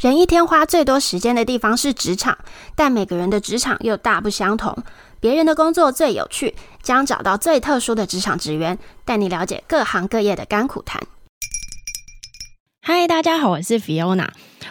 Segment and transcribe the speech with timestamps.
[0.00, 2.38] 人一天花最多时间的地方是职场，
[2.74, 4.74] 但每个人的职场又大不相同。
[5.20, 11.02] 别人的工作最有趣，将找到最特殊的职场职员，带你了解各行各业的甘苦谈。
[12.80, 14.28] 嗨，大家好，我是 Fiona。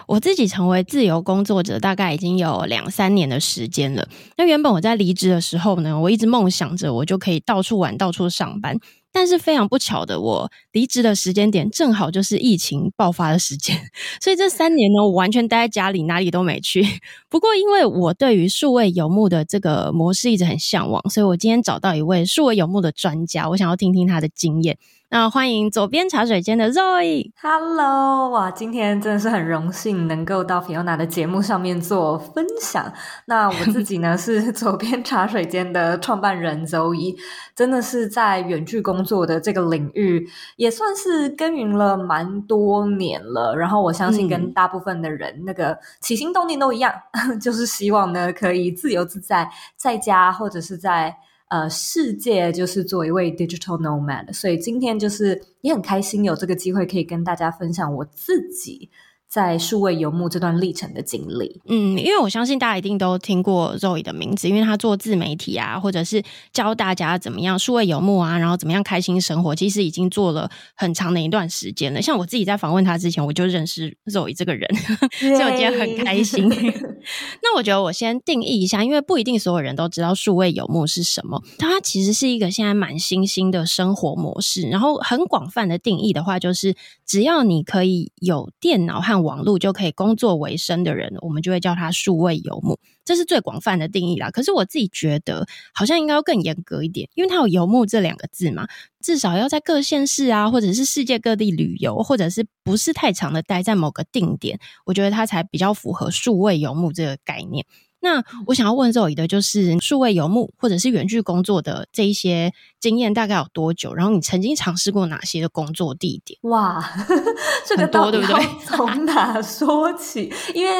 [0.07, 4.07] 我自己成为自由工作者，大概已经有两三年的时间了。
[4.35, 8.79] 那原本我在离职的时候呢，我一直梦想着我就可以到处玩，到处上班。
[9.11, 13.75] 但是非常不巧的，我离职的时间点正好就是疫情爆发的时间，
[14.21, 16.85] 所以这三年呢，我完全待在家里，哪里都没去。
[17.29, 24.77] 不过，因为我对于数位游牧的这个模式一直很向往，所以我今天找到一位数位游牧的专家，我想要听听他的经验。
[25.11, 32.93] 那欢迎左边茶水间的 Zoe，Hello，哇，今天真的是很荣幸能够到 Fiona 的节目上面做分享。
[33.25, 37.17] 那我自己呢 是左边茶水间的创办人 Zoe，
[37.55, 43.55] 真的是在远距工作的这个领域也算是耕耘了蛮多年了。
[43.55, 51.17] 然后我相信跟大部分的人那个起心动念都一样，嗯、 就是希望呢可以自由自在在家或者是在。
[51.49, 58.89] 呃，世界就是做一位 digital nomad，所以今天就是也很开心有这个机会可以跟大家分享我自己。
[59.29, 72.01] 在数位游牧这段历程的经历，嗯，因为我相信大家一定都听过 Zoe 的名字，因为他做自媒体啊，或者是教大家怎么样数位游牧啊，然后怎么样开心生活，其实已经做了很长的一段时间了。
[72.01, 74.67] 像我自己在访问他之前，我就认识 Zoe 这个人，
[75.13, 76.49] 所以我今天很开心。
[77.43, 84.63] 那我觉得我先定义一下，因为不一定所有人都知道数位游牧是什么，它其实是一个现在蛮新兴的生活模式。
[84.63, 86.75] 然后很广泛的定义的话，就是
[87.05, 94.31] 只要你可以有电脑和网络就可以工作为生的人，我们就会叫他数位游牧，这是最广泛的定义啦。
[94.31, 98.67] 可是我自己觉得，好像应该要更严格一点，因为它有“游牧”这两个字嘛，
[99.01, 107.65] 至少要在各县市啊，或者是世界各地旅游，或者是不是太长的待在某个定点，我觉得它才比较符合数位游牧这个概念。
[108.01, 113.93] 那我想要问 Zoe 的就是数位游牧或者是远距工作的这一些经验大概有多久？
[113.93, 116.39] 然后你曾经尝试过哪些的工作地点？
[116.43, 116.81] 哇，
[117.67, 118.45] 这个多对不对？
[118.65, 120.31] 从哪 说起？
[120.53, 120.71] 因为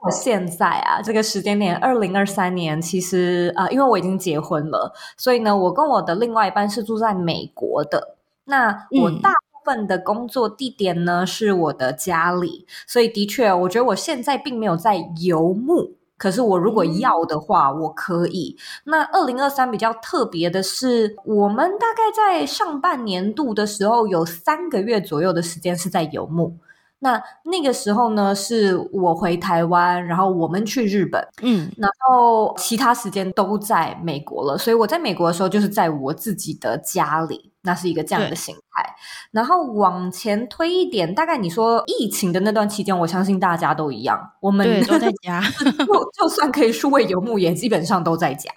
[0.00, 8.16] 我现在啊，这个时间点二零二三年，其实啊、呃，因为我已经结婚了，所以呢，我跟我的另外一半是住在美国的。
[8.44, 15.97] 那我大部分的工作地点呢、嗯、是我的家里，所以的确，我觉得我现在并没有在游牧。
[16.18, 18.56] 可是我如果要的话，我可以。
[18.84, 26.58] 那二零二三比较特别的是，我们大概在上半年度的时候，有三个月左右的时间是在游牧。
[27.00, 34.58] 那那个时候呢，是我回台湾，然后我们去日本，嗯，然后其他时间都在美国了。
[34.58, 37.52] 所以我在美国的时候，就是在我自己的家里。
[37.62, 38.94] 那是一个这样的形态，
[39.32, 48.50] 然后往前推一点，大概你说疫情的那段期间，我相信大家都一样，我们都在 家，就就算可以数位游牧，也基本上都在家，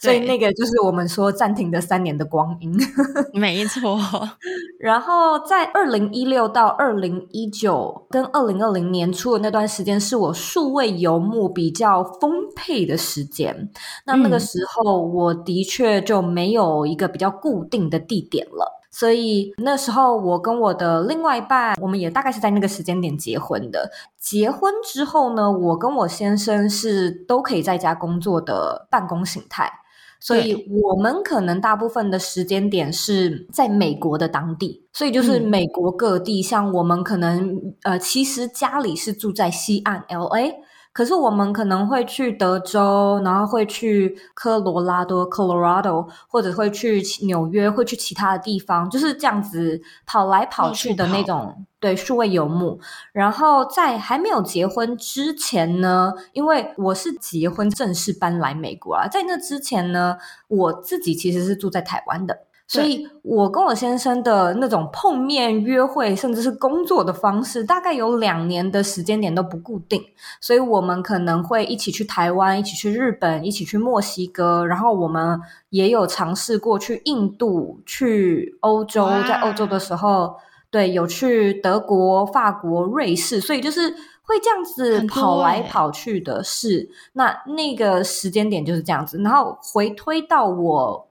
[0.00, 2.72] 所以那个就是我们说暂停的三年的光阴，
[3.34, 3.98] 没错。
[4.78, 13.70] 然后在二零一六到二零一九跟二零二零年初的那段时间，是我数位游牧比较丰沛的时间。
[14.06, 18.43] 那那个时候，我的确就没有一个比较固定的地点。
[18.50, 23.90] 了，所以那时候我跟我的另外一半，我们也大概是在那个时间点结婚的。
[24.18, 29.70] 结婚之后呢，我跟我先生是都可以在家工作的办公形态，
[30.20, 40.54] 所以我们可能大部分的时间点是在美国的当地，所以就是美国各地，嗯、像我们可能呃，其实家里是住在西岸 LA。
[40.94, 51.66] 可是我们可能会去德州，然后会去科罗拉多 （Colorado），或者会去纽约，会去其他的地方，就是这样子跑来跑去的那种。
[51.80, 52.78] 对，数位游牧。
[53.12, 60.16] 然后在还没有结婚之前呢，因为我是结婚正式搬来美国啊，在那之前呢，
[60.46, 62.46] 我自己其实是住在台湾的。
[62.74, 70.02] 所以，我跟我先生的那种碰面、约会，甚至是工作的方式，大概有两年的时间点都不固定。
[70.40, 75.40] 所以，我们可能会一起去台湾，一起去日本，一起去墨西哥，然后我们
[75.70, 79.06] 也有尝试过去印度、去欧洲。
[79.26, 80.34] 在欧洲的时候，
[80.70, 83.90] 对，有去德国、法国、瑞士，所以就是
[84.22, 86.90] 会这样子跑来跑去的是。
[87.12, 91.08] 那那个时间点就是这样子，然后回推到我。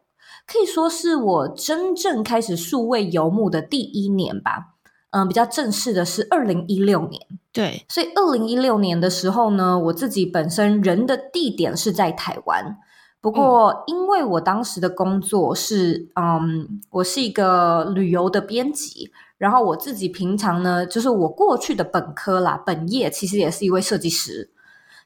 [0.54, 4.76] 可以说是我真正开始数位游牧的第一年吧，
[5.10, 7.20] 嗯，比较正式的是二零一六年。
[7.52, 12.78] 对，所以二零一六年的时候呢，我自己本身人的地点是在台湾，
[13.20, 19.12] 不过因为我当时的工作是，嗯，我是一个旅游的编辑。
[19.40, 24.53] 然后我自己平常呢，就是我过去的本科啦，本业其实也是一位设计师，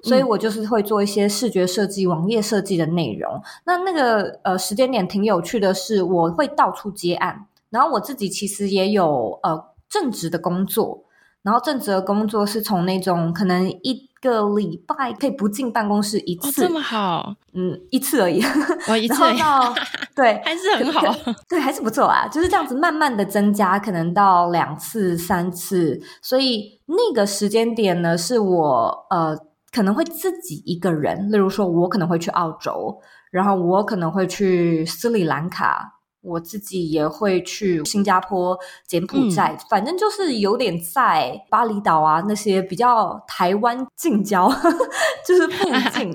[0.07, 3.41] 所以我就是会做一些视觉设计、网页设计的内容。
[3.65, 11.03] 那那个呃时间点挺有趣的是，我会到处接案，然后我自己其实也有呃正职的工作。
[11.43, 18.41] 然后正职的工作是从那种可能一个礼拜可以不进办公室一次，哦、这么好，嗯，一次而已，
[18.89, 19.75] 哦， 一次而已，然后到
[20.13, 21.15] 对，还是很好，
[21.47, 29.37] 对，还是不错啊，就是这样子慢慢的增加，可能到两次、三次，所以那个时间点呢，是我呃
[29.77, 35.93] 可能会自己一个人，例如说我可能会去澳洲，然后我可能会去斯里兰卡。
[36.23, 38.57] 我自己也会去新加坡、
[38.87, 44.51] 柬埔寨，嗯、反正就是有点在巴厘岛啊那些比较台湾近郊，
[45.25, 46.11] 就是附近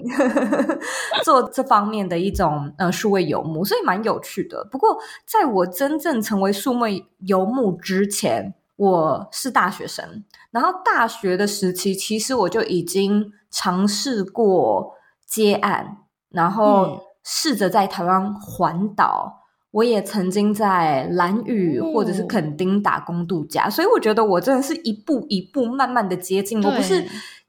[1.25, 4.67] 做这方面的一种呃数位游牧，所以蛮有趣的。
[4.71, 14.95] 不过在我真正成为数位游牧之前，我是大学生，然后大学的时期其实我就已经尝试过
[15.27, 15.97] 接案，
[16.29, 19.41] 然后试着在台湾环岛。
[19.73, 27.03] 我也曾经在兰屿或者是垦丁打工度假，哦，所以我觉得我真的是一步一步慢慢的接近，我不是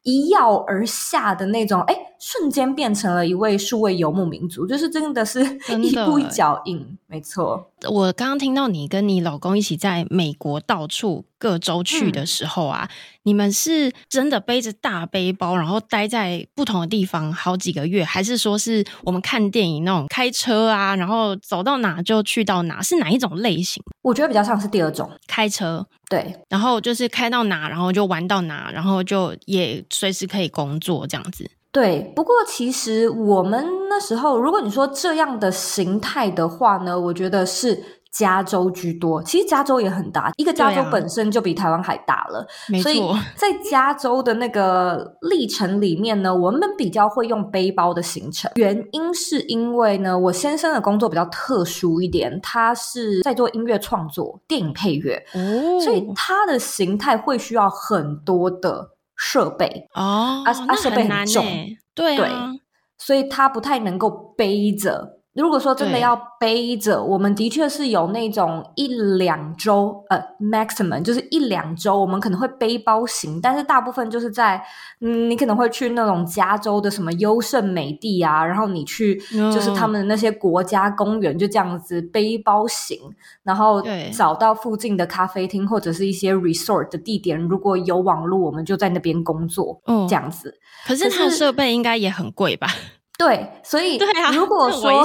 [0.04, 5.42] 一跃而下的那种，哎，瞬间变成了一位数位游牧民族，就是真的是
[5.82, 7.72] 一步一脚印，没错。
[7.90, 22.82] 我刚刚听到你跟你老公一起在美国到处各州去的时候啊，嗯、你们是真的背着大背包，然后待在不同的地方好几个月，还是说是我们看电影那种开车啊，然后走到哪就去到哪？
[22.82, 23.82] 是哪一种类型？
[24.02, 31.50] 我觉得比较像是第二种，开车，对，然后就是开到哪，然后就玩到哪，然后就也随时可以工作这样子。
[31.72, 39.22] 对，不过其实我们那时候，如果你说这样的形态的话呢，我觉得是加州居多。
[39.24, 42.48] 其实加州也很大，一个加州本身就比台湾还大了。
[42.82, 43.02] 所以
[43.36, 48.50] 在加州的那个历程里面呢，我们比较会用背包的行程。
[48.56, 58.92] 原因是因为呢，我先生的工作比较特殊一点，他是在做音乐创作、电影配乐，哦，所以他的形态会需要很多的。
[59.16, 61.46] 设备哦，啊啊，设备很重，
[61.94, 62.62] 对啊，对，
[62.98, 65.20] 所以他不太能够背着。
[65.34, 68.88] 如果说真的要背着，我们的确是有那种一
[69.18, 74.64] 两周，呃，maximum 就是一两周，我们可能会背包行，但是大部分就是在，
[75.02, 83.00] 嗯，你可能会去那种加州的什么优胜美地啊，然后你去就是他们的那些国家公园，就这样子背包行，
[83.42, 83.84] 然后
[84.16, 90.60] 找到附近的咖啡厅或者是一些 resort 的地点，如果有网络，我们就在那边工作，嗯，这样子。
[90.86, 92.68] 可是它的设备应该也很贵吧？
[93.16, 94.00] 对，所以
[94.34, 95.04] 如果说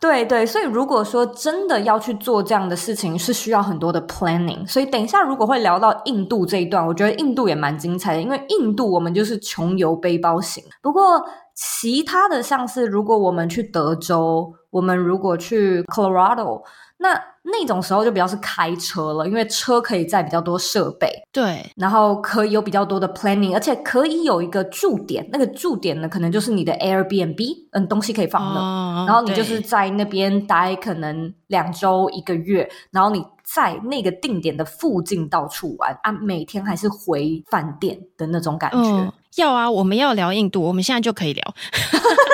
[0.00, 4.66] 对对，所以如果说真的要去做这样的事情，是需要很多的 planning。
[4.66, 10.64] 所以等一下如果会聊到印度这一段，我觉得印度也蛮精彩的，因为印度我们就是穷游背包型。
[10.80, 11.22] 不过
[11.54, 16.62] 其他的像是如果我们去德州，我们如果去 Colorado，
[16.96, 27.38] 那那种时候就比较是开车了，因为车可以载比较多设备，对，然后可以有比较多的 planning，而且可以有一个驻点，那个驻点呢，可能就是你的 Airbnb，
[27.72, 38.78] 嗯，东西可以放的，哦，然后你就是在那边待可能两周一个月，然后你在那个定点的附近到处玩啊，每天还是回饭店的那种感觉。
[38.78, 41.42] 嗯，要啊，我们要聊印度，我们现在就可以聊。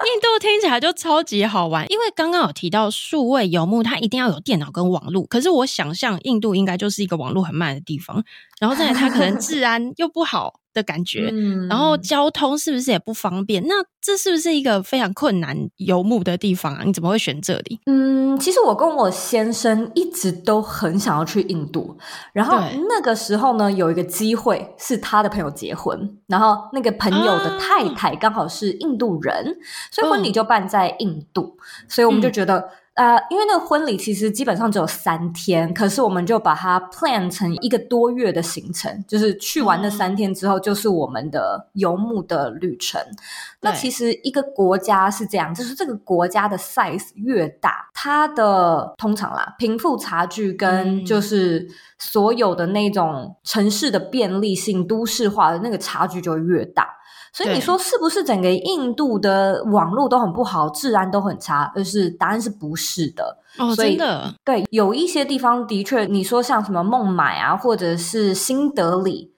[0.06, 5.26] 印度听起来就超级好玩，因为刚刚有提到数位游牧，它一定要有电脑跟网络。
[5.26, 8.24] 可是我想象印度应该就是一个网络很慢的地方，
[8.58, 10.59] 然后再来它可能治安又不好。
[10.72, 11.32] 的感觉，
[11.68, 13.66] 然后交通是不是也不方便？
[13.66, 16.82] 那这是不是一个非常困难游牧的地方啊？
[16.84, 17.80] 你怎么会选这里？
[17.86, 21.96] 嗯，其实我跟我先生一直都很想要去印度，
[22.32, 22.58] 然后
[22.88, 29.52] 那个时候呢，有一个机会是他的朋友结婚，然后那个朋友的太太刚好是印度人，啊、
[29.90, 32.68] 所以婚礼就办在印度，嗯、所以我们就觉得。
[32.94, 43.00] 呃，因为那个婚礼其实基本上只有三天，可是我们就把它 plan 成一个多月的行程，就是去完那三天之后，就是我们的游牧的旅程。
[43.60, 51.66] 那其实一个国家是这样，就是这个国家的 size 越大，它的通常啦，贫富差距跟就是
[51.98, 56.99] 所有的那种城市的便利性、都市化的那个差距就越大。
[57.32, 61.72] 所以你说是不是整个印度的网络都很不好，治安都很差？
[61.74, 63.38] 就是答案是不是的？
[63.58, 69.32] 哦，真的，对，有一些地方的确，你说像什么孟买啊，或者是新德里，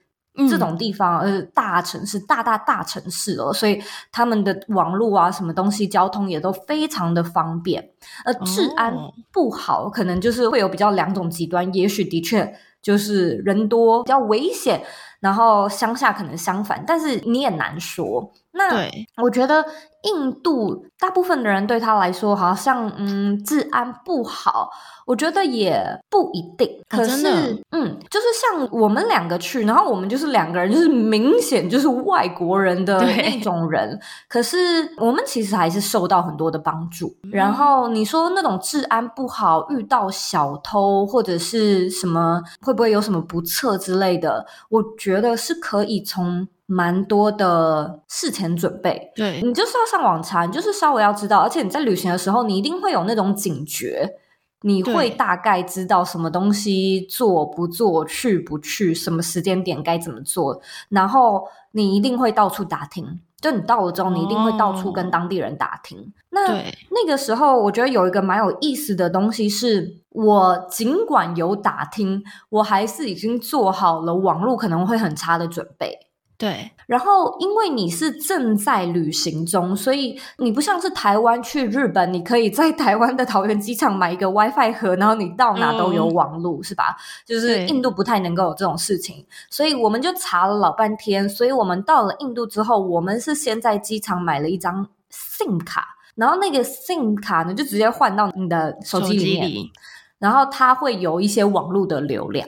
[0.49, 3.81] 这种地方，呃，大城市，大大大城市哦，所以
[4.11, 7.89] 他们的网络啊，什么东西，交通也都非常的方便。
[8.25, 8.95] 呃，治安
[9.31, 14.83] 不好，可能就是会有比较两种极端，也许的确就是人多比较危险，
[15.23, 18.29] 然后乡下可能相反，但是你也难说。
[18.69, 19.63] 那我觉得
[20.03, 24.69] 印度大部分的人对他来说，好像嗯，治安不好。
[25.05, 26.65] 我觉得也不一定。
[26.87, 33.99] 可是，哦、嗯，就是像我们两个去，然后我们就是两个人，就是明显就是外国人的那种人。
[34.29, 34.57] 可是
[34.97, 37.13] 我们其实还是受到很多的帮助。
[37.23, 44.45] 嗯、然后你说那种治安不好，遇到小偷或者是什么，会不会有什么不测之类的？
[44.69, 46.47] 我觉得是可以从。
[46.65, 54.15] 蛮多的事前准备，对，你就是要上网查，你就是稍微要知道，而且你在旅行的时候，你一定会有那种警觉，
[54.61, 65.99] 你会大概知道什么东西做不做，去不去，什么时间点该怎么做，然后你一定会到处打听，就你到了之后，你一定会到处跟当地人打听。
[65.99, 66.47] 哦、那
[66.89, 75.99] 那个时候，我觉得有一个蛮有意思的东西是，我尽管有打听，我还是已经做好了网络可能会很差的准备。
[76.35, 86.97] 对，然后因为你是正在旅行中，所以你不像是台湾去日本，你可以在台湾的桃园机场买一个 WiFi 盒，然后你到哪都有网路，嗯、是吧？
[87.25, 91.29] 就是印度不太能够有这种事情，所以我们就查了老半天。
[91.29, 99.71] 所以我们到了印度之后，我们是先在机场买了一张 SIM 卡，然后那个 SIM 卡呢就直接换到你的手机里面，里
[100.19, 102.45] 然后它会有一些网路的流量。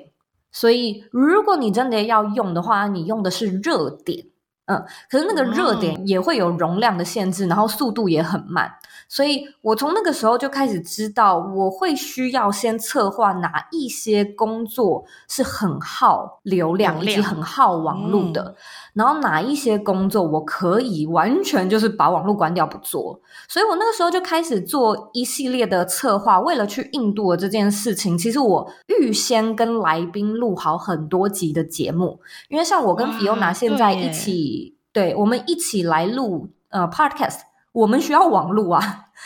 [0.56, 4.26] 所以，如果你真的要用的话，你用的是热点，
[4.68, 8.72] 嗯，可是那个热点也会有容量的限制，然后速度也很慢。
[9.08, 18.56] 所以我从那个时候就开始知道，我会需要先策划哪一些工作是很耗流量以及很耗网络的，嗯、
[18.96, 23.20] 然后哪一些工作我可以完全就是把网络关掉不做。
[23.48, 26.40] 所以我那个时候就开始做一系列的策划。
[26.40, 32.20] 为了去印度的这件事情，其实我预先跟来宾录好很多集的节目，
[32.50, 37.40] 因为像我跟 Fiona 现在一起，对，对我们一起来录呃 Podcast。
[37.76, 38.82] 我们需要网路啊，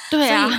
[0.09, 0.49] 对啊，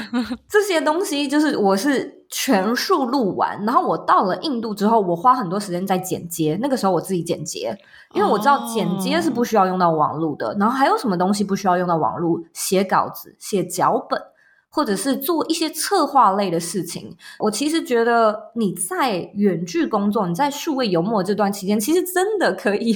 [0.48, 6.56] 这些东西就是我是全数录完，然后我到了印度之后，我花很多时间在剪接。
[6.62, 7.76] 那个时候我自己剪接，
[8.14, 10.50] 因为我知道剪接是不需要用到网路的。
[10.50, 12.46] 哦、然后还有什么东西不需要用到网路？
[12.52, 14.22] 写稿子、写脚本，
[14.70, 17.16] 或者是做一些策划类的事情。
[17.40, 22.92] 我其实觉得你在远距工作，你在数位游牧这段期间，其实真的可以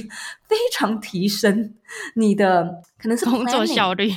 [0.47, 1.73] 非常提升
[2.15, 4.09] 你的可能是 工作效率。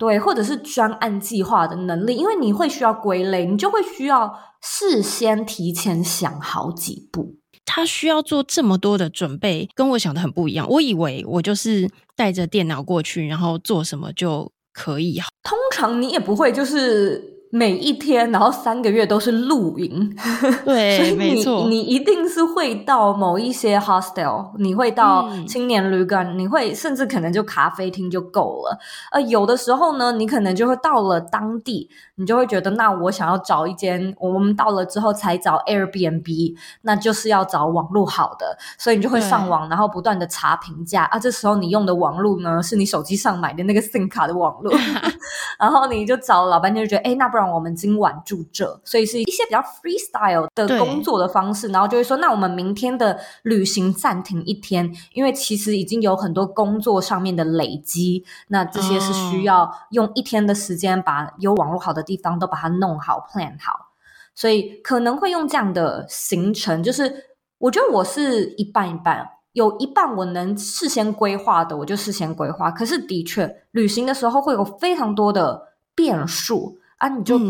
[0.00, 7.36] 对，或者是专案计划的能力，因为你会需要归类，你就会需要事先提前想好几步。
[7.66, 10.66] 他需要做这么多的准备，跟我想的很不一样。
[10.70, 15.20] 我以为我就是带着电脑过去，然后做什么就可以。
[15.42, 17.29] 通常你也不会就是。
[17.52, 20.16] 每一天，然后三个月都是露营，
[20.64, 28.78] 对，所以你，你一定是会到某一些 hostel，你会到青年旅馆，嗯、你会甚至可能就咖啡厅就够了。
[29.10, 41.18] 呃，有的时候呢，你可能就会到了当地，你就会觉得，那我想要找一间，我们到了之后才找 Airbnb，那就是要找网络好的，所以你就会上网，然后不断的查评价啊。
[41.18, 44.72] 这时候你用的网络呢，是你手机上买的那个 SIM 卡的网络，
[45.58, 47.39] 然后你就找了老半天，就觉得，哎，那不然。
[47.40, 63.92] 让我们今晚住这，所以是一些比较 freestyle 的工作的方式，然后就会说，那我们明天的旅行暂停一天，因为其实已经有很多工作上面的累积，那这些是需要用一天的时间把有网络好的地方都把它弄好 plan 好，
[64.34, 67.10] 所以可能会用这样的行程，就是
[67.56, 76.76] 我觉得我是一半一半，有一半我能事先规划的，我就事先规划，可是的确旅行的时候会有非常多的变数。
[77.00, 77.40] 啊，你就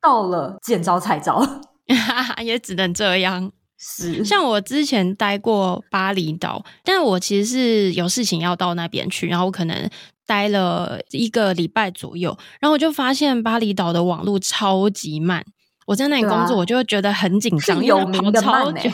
[0.00, 1.40] 到了见招拆招，
[1.88, 1.96] 嗯、
[2.46, 3.50] 也只能这样。
[3.78, 9.88] 是， 像我之前待过巴厘岛，但我其实是有事情要到那边去，然后我可能
[10.26, 15.44] 待了一个礼拜左右，然后我就发现巴厘岛的网络超级慢。
[15.86, 18.92] 我在那里工作，我就会觉得很紧张，有名的慢、欸、对呀、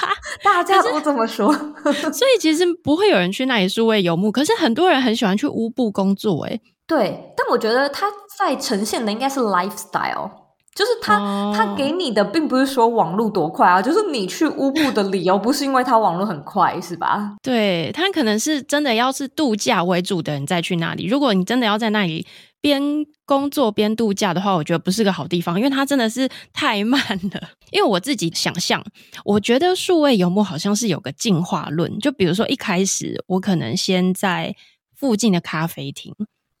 [0.00, 0.08] 啊，
[0.42, 1.52] 大家都这么说。
[1.52, 10.28] 所以其实不会有人去那里是为游牧，可是很多人很喜欢去乌布工作、欸，诶对，但我觉得他在呈现的应该是 lifestyle，
[10.74, 17.36] 就是他、哦、他给你的并不是说网络多快啊，就是你去乌布的理由不是因为它网络很快，是吧？
[17.44, 22.26] 对，他可能是真的要是度假为主的人再去那里，如果你真的要在那里
[22.60, 22.82] 边
[23.24, 27.00] 工作边度假的话，我觉得不是个好地方，因为它真的是太慢
[27.32, 27.50] 了。
[27.70, 28.84] 因为我自己想象，
[29.24, 34.56] 我觉得数位游牧好像是有个进化论，就比如说一开始我可能先在
[34.96, 36.12] 附近的咖啡厅，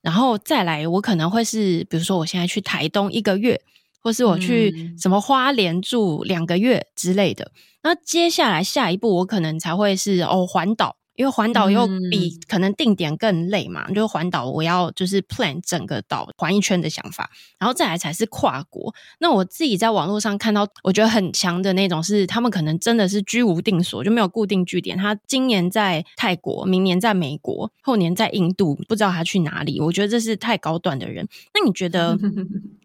[0.02, 3.60] 然后再来我可能会是，比如说我现在去台东一个月，
[4.00, 7.52] 或是我去什么花莲住两个月之类的。
[7.82, 10.96] 那接下来下一步我可能才会是哦环岛。
[11.16, 18.94] 因为环岛又比可能定点更累嘛，嗯、就是环岛我要就是 plan 整个岛环一圈的想法，然后再来才是跨国。
[19.18, 24.96] 那我自己在网络上看到，我觉得很强的那种是，他们可能真的是居无定所，就没有固定据点。
[24.96, 29.80] 他今年在泰国，明年在美国，后年在印度，不知道他去哪里。
[29.80, 31.28] 我觉得这是太高端的人。
[31.54, 32.16] 那你觉得？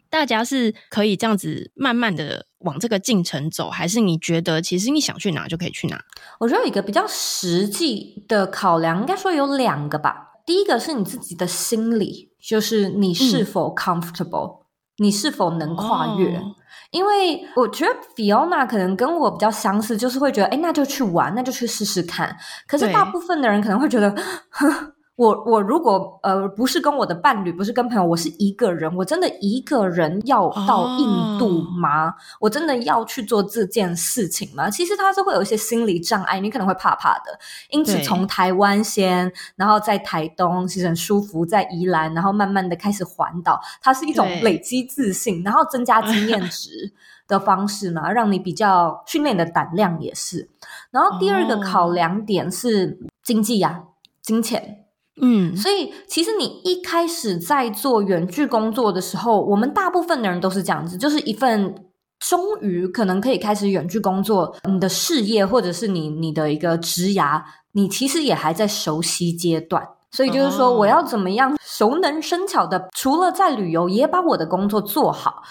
[0.07, 5.99] 大家是可以这样子慢慢的往这个进程走，还是你觉得其实你想去哪就可以去哪？
[6.39, 10.33] 我觉得有一个比较实际的考量，应该说有两个吧。
[10.45, 14.61] 第一个是你自己的心理，就是你是否 comfortable，、嗯、
[14.97, 16.37] 你是否能跨越。
[16.37, 16.55] 哦、
[16.91, 22.37] 因为我觉得 Fiona 可能跟我比较相似，就是会觉得，哎，那就去玩，那就去试试看。
[22.67, 24.15] 可是大部分的人可能会觉得，
[24.49, 24.91] 哼。
[25.15, 32.13] 我我如果呃不是跟我的伴侣，不是跟朋友，我是一个人，我真的一个人要到印度吗？Oh.
[32.41, 34.69] 我真的要去做这件事情吗？
[34.69, 37.39] 其实他是会有一些心理障碍，你可能会怕怕的。
[37.69, 46.91] 因此从台湾先，然后在台东其实很舒服，在宜兰，然后慢慢的开始环岛，它是一种累积自信，然后增加经验值
[47.25, 50.49] 的方式嘛，让你比较训练你的胆量也是。
[50.91, 53.87] 然后第二个考量点是经济呀、啊，oh.
[54.21, 54.84] 金钱。
[55.21, 61.73] 嗯，所以其实你一开始在做远距工作的时候，我们大部分的人都是这样子，就是一份
[62.19, 67.41] 终于可能可以开始远距工作，你的事业或者是你你的一个职涯，
[67.71, 69.87] 你其实也还在熟悉阶段。
[70.11, 75.43] 所以就是说，我要怎么样熟能生巧的，除了在旅游，也把我的工作做好。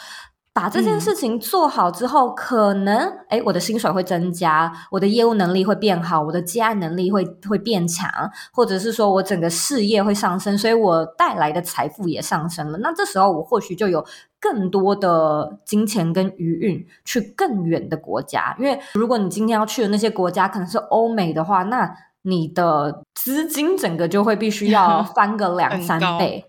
[0.55, 2.97] 把这件事情做好之后，嗯、可能
[3.29, 8.09] 诶我的薪水会增加，我的业务能力会变好，我的接案能力会会变强，
[8.53, 12.79] 或者是说我整个事业会上升，所以我带来的财富也上升了。
[12.79, 14.07] 那这时候我或许就有
[14.39, 21.93] 更多的金钱跟余韵去更远的国家，因为如果你今天要去的那些国家可能是欧美的话，那
[22.23, 26.45] 你的资金整个就会必须要 翻个两三倍。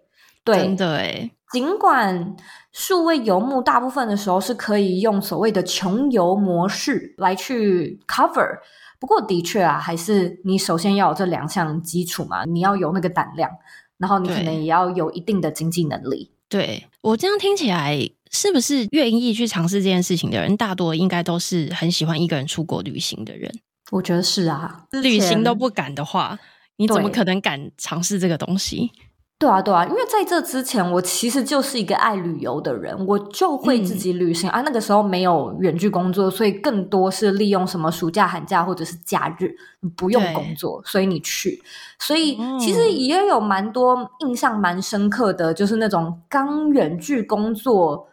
[0.45, 2.35] 对，真的诶尽管
[2.71, 8.59] 数位游牧大部分的时候是可以用所谓的穷游模式来去 cover，
[8.99, 13.49] 不过的确啊，还是你首先要有这两项基础嘛，你要有那个胆量，
[13.97, 16.31] 然后你可能也要有一定的经济能力。
[16.49, 17.97] 对，我这样听起来，
[18.31, 23.51] 是不是愿意去尝试这件事情的人，大多应该都是很喜欢一个人出国旅行的人？
[23.91, 26.37] 我觉得是啊，旅行都不敢的话，
[26.77, 28.91] 你怎么可能敢尝试这个东西？
[29.37, 34.61] 对啊，对啊，因为在这之前，我其实就是一个爱旅游的人，我就会自己旅行、嗯、啊。
[34.61, 39.53] 那个时候没有远距工作，所以更多是利用什么暑假、寒假或者是假日，
[39.97, 41.61] 不用工作，所以你去。
[41.99, 48.07] 所以其实也有蛮多印象蛮深刻的，就是那种刚远距工作，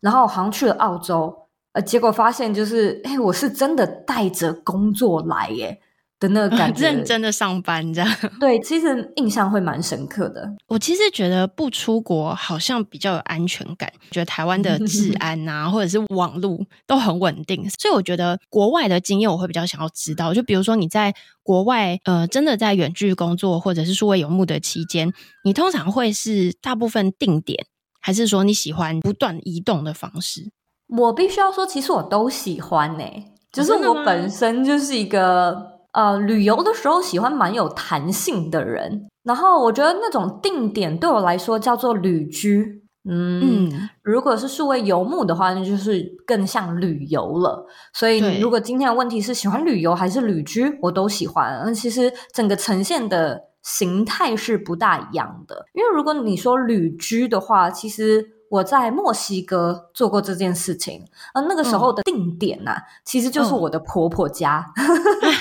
[0.00, 1.36] 然后好像去了澳洲，
[1.72, 5.80] 呃，结果发现就是，哎，我是真的带着工作来耶。
[6.20, 8.16] 的那个感觉，认真的上班这样。
[8.40, 10.48] 对，其实印象会蛮深刻的。
[10.66, 20.34] 我其实觉得不出国好像比较有安全感，觉得台湾的治 安啊，或者是网络都很稳定，所以我觉得国外的经验我会比较想要知道。
[20.34, 25.12] 就比如说你在国外，呃，真的在远距工作或者是数位游牧的期间，
[25.44, 27.64] 你通常会是大部分定点，
[28.00, 30.50] 还是说你喜欢不断移动的方式？
[30.88, 35.77] 我必须要说，其实我都喜欢呢、欸，就是我本身就是一个。
[35.92, 42.84] 呃，旅游的时候喜欢蛮有弹性的人，然后我觉得那种定点对我来说叫做旅居。
[43.10, 47.66] 嗯，嗯，如果是数位游牧的话，那就是更像旅游了。
[47.94, 51.62] 所以，如果今天的问题是喜欢旅游还是旅居，我都喜欢。
[51.64, 55.64] 那其实整个呈现的形态是不大一样的。
[55.72, 64.66] 因为如果你说旅居的话，其实我在墨西哥做过这件事情，而那个时候的定点呐、啊，嗯、其实就是我的婆婆家。
[64.76, 65.32] 嗯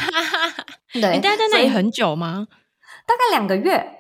[0.93, 2.47] 对，你待在那里很久吗？
[3.06, 3.97] 大概两个月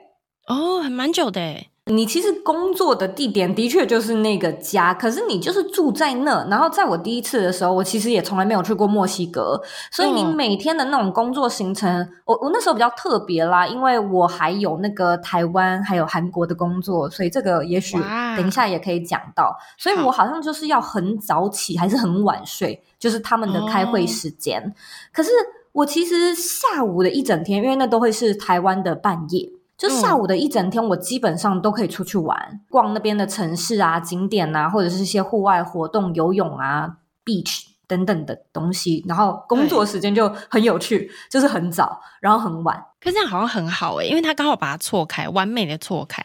[0.47, 1.69] 哦，还蛮久的诶。
[1.89, 6.45] 你其实工作的地点的确就是那个家，可是你就是住在那。
[6.49, 9.57] 然后在我第一次的时候，我其实也从来没有去过墨西哥，
[9.89, 17.97] 所以你每天的那种工作行程，哦、我我那时候比较特别啦，因为我还有那个台湾还有韩国的工作，所以这个也许
[18.35, 19.57] 等一下也可以讲到。
[19.77, 24.61] 所以我好像就是要很早起还是很晚睡，就是他们的开会时间。
[24.61, 24.73] 哦、
[25.13, 25.29] 可是。
[25.77, 39.05] 我其实下午的一整天，因为那都会是台湾的半夜，就下午的一整天，我基本上都可以出去玩，逛那边的城市啊、景点啊，或者是一些户外活动，游泳啊、beach 等等的东西。
[39.07, 42.75] 然后工作时间就很有趣，就是很早，然后很晚。
[42.99, 46.19] 可是这样好像很好诶、欸，因为他刚好把它错开，完美的错开。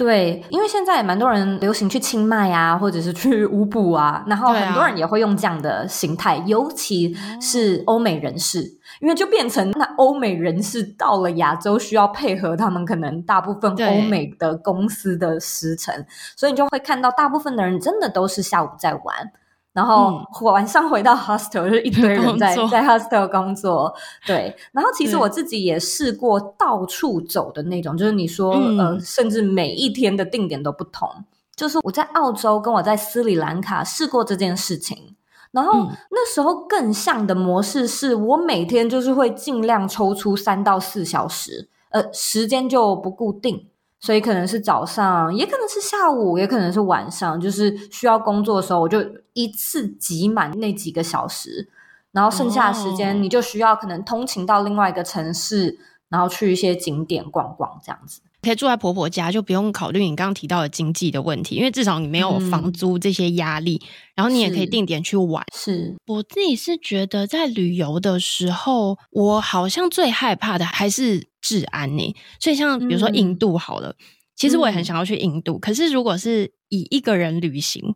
[0.00, 8.62] 对，因为现在也蛮多人流行去清迈啊，或者是去乌布啊，然后很多人也会用这样的形态，啊、尤其是欧美人士，
[9.02, 15.94] 因为就变成那欧美人士到了亚洲需要配合他们可能大部分欧美的公司的时程，
[16.34, 19.30] 所以你就会看到大部分的人真的都是下午在玩。
[19.72, 23.94] 然后晚上回到 hostel，就是一堆人在在 hostel 工作，
[24.26, 24.54] 对。
[24.72, 31.08] 然后其实我自己也试过到处走的那种，就是你说、嗯、呃，甚至每一天的定点都不同。
[31.54, 35.14] 就是我在澳洲跟我在斯里兰卡试过这件事情，
[35.52, 43.68] 然后、嗯、那时候更像的模式是我每天就是会尽量抽出三到四小时，呃，时间就不固定。
[44.00, 48.98] 所以可能是早上，也可能是下午，也可能是晚上，就是需要工作的时候，我就
[49.34, 51.68] 一次挤满那几个小时，
[52.12, 58.22] 然后剩下的时间你就需要可能通勤到另外一个城市，然后去一些景点逛逛这样子。
[58.42, 65.44] 可以住在婆婆家，就不用考虑你刚刚提到的经济的问题，因为至少你没有房租这些压力，嗯、然后你也可以定点去玩。
[65.54, 72.14] 是我自己是觉得在旅游的时候，我好像最害怕的还是治安呢。
[72.40, 73.96] 所以像比如说印度好了，嗯、
[74.36, 77.94] 其实我也很想要去印度，嗯、可是如果是以一个人旅行，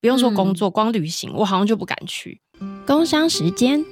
[0.00, 2.40] 不用说工作，嗯、光旅行，我好像就不敢去。
[2.86, 3.84] 工商时间，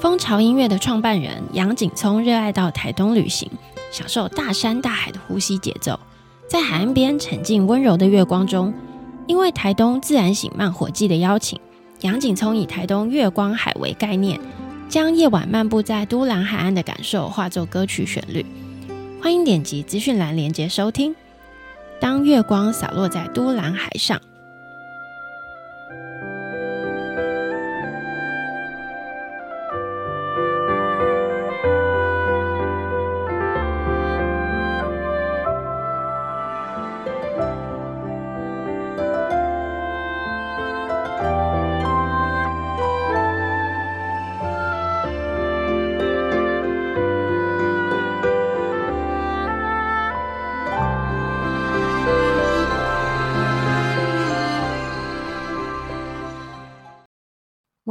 [0.00, 3.48] 蜂巢音乐的创办人杨景聪热爱到台东旅行。
[3.96, 5.98] 享受大山大海的呼吸节奏，
[6.46, 8.74] 在海岸边沉浸温柔的月光中。
[9.26, 11.58] 因为台东自然醒慢火季的邀请，
[12.02, 14.38] 杨景聪以台东月光海为概念，
[14.86, 18.44] 将夜晚漫步在都兰海岸的感受化作歌曲旋律。
[19.22, 21.16] 欢迎点击资讯栏连接收听。
[21.98, 24.20] 当月光洒落在都兰海上。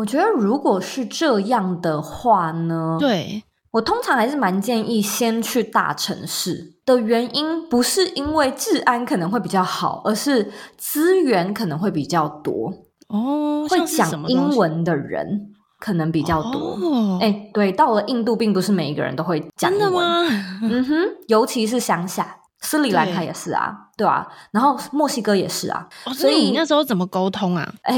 [0.05, 3.41] 我觉得如果是这样的话呢，对，
[3.71, 12.71] 我通常还是蛮建议先去大城市的原因，不是因为治安可能会比较好，而是资源可能会比较多
[13.07, 15.47] 哦，会讲英文的人
[15.79, 16.77] 可能比较多。
[17.19, 19.89] 哎、哦，对，到了印度，并不是每一个人都会讲英文。
[19.89, 20.23] 真的吗？
[20.61, 20.95] 嗯哼，
[21.29, 22.41] 尤其是乡下。
[22.61, 27.73] 斯里兰卡也是啊，对，对啊，然后墨西哥也是啊，哦、所以你那时候怎么沟通啊？
[27.83, 27.95] 哎，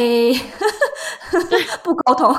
[1.84, 2.36] 不沟通，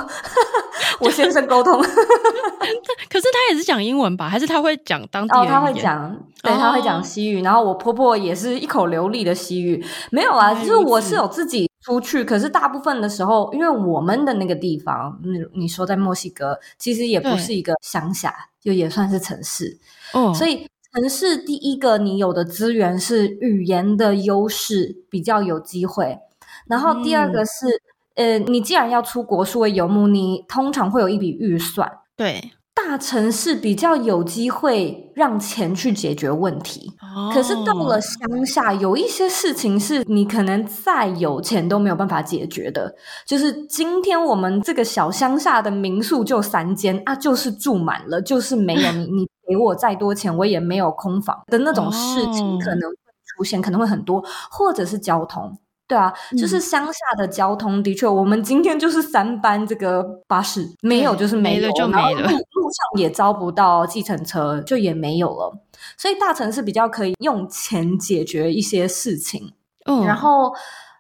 [1.01, 1.81] 我先生沟通。
[1.83, 4.29] 可是他也是讲英文吧？
[4.29, 5.41] 还是他会讲当地的？
[5.41, 7.41] 哦，他会讲，对，他会讲西语。
[7.41, 9.85] 哦、然后我婆婆也是一口流利的西语。
[10.11, 19.79] 没有啊，就是我是有自己出去，可是大部分的时候，因为我们的那个地方，你你说在墨西哥，其实也不是一个乡下，就也算是城市。
[20.13, 20.67] 哦，所以。
[20.95, 26.19] 城市第一个，你有的资源是语言的优势，比较有机会。
[26.67, 27.81] 然后第二个是，嗯、
[28.19, 31.91] 呃，你既然要出国数位游牧，你通常会有一笔预算。
[32.17, 36.93] 对，大城市比较有机会让钱去解决问题。
[37.01, 42.95] 哦、可是到了乡下，有一些事情是你可能再有钱都没有办法解决的。
[43.27, 49.29] 就是今天我们这个小乡下的民宿就三间啊，就是住满了，就是没有你 你。
[49.49, 52.97] 给我再多钱，我也没有空房的那种事情可能会
[53.35, 53.65] 出现，oh.
[53.65, 65.59] 可能会很多，或者是交通，对啊，嗯、就是乡下的交通的确，我们今天就是三班这个巴士没有，就是没，有，没了就没了，路路上也招不到计程车，就也没有了，
[65.97, 69.53] 所以大城市比较可以用钱解决一些事情
[69.87, 70.07] ，oh.
[70.07, 70.53] 然后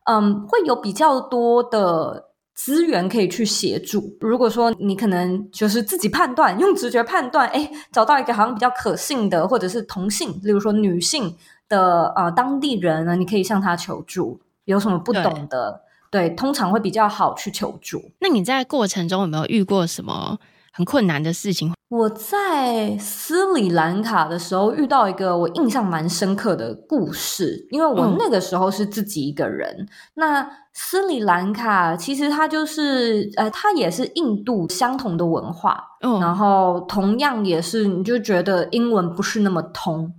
[0.05, 2.25] 嗯，会有比较多的。
[2.59, 4.17] 资源可以去协助。
[4.19, 11.37] 如果说你可能就是自己判断，用直觉判断，哎，找到一个好像比较可信的，或者是同性，例如说女性
[11.69, 14.41] 的呃当地人呢，你可以向他求助。
[14.69, 18.01] 有什么不懂的，对，对，通常会比较好去求助。
[18.21, 20.39] 那你在过程中有没有遇过什么
[20.73, 21.73] 很困难的事情？
[21.89, 29.75] 我在斯里兰卡的时候遇到一个我印象蛮深刻的故事，因为我那个时候是自己一个人。
[29.79, 40.13] 嗯、那斯里兰卡其实它就是呃，它也是印度相同的文化，嗯、然后同样也是你就觉得英文不是那么通。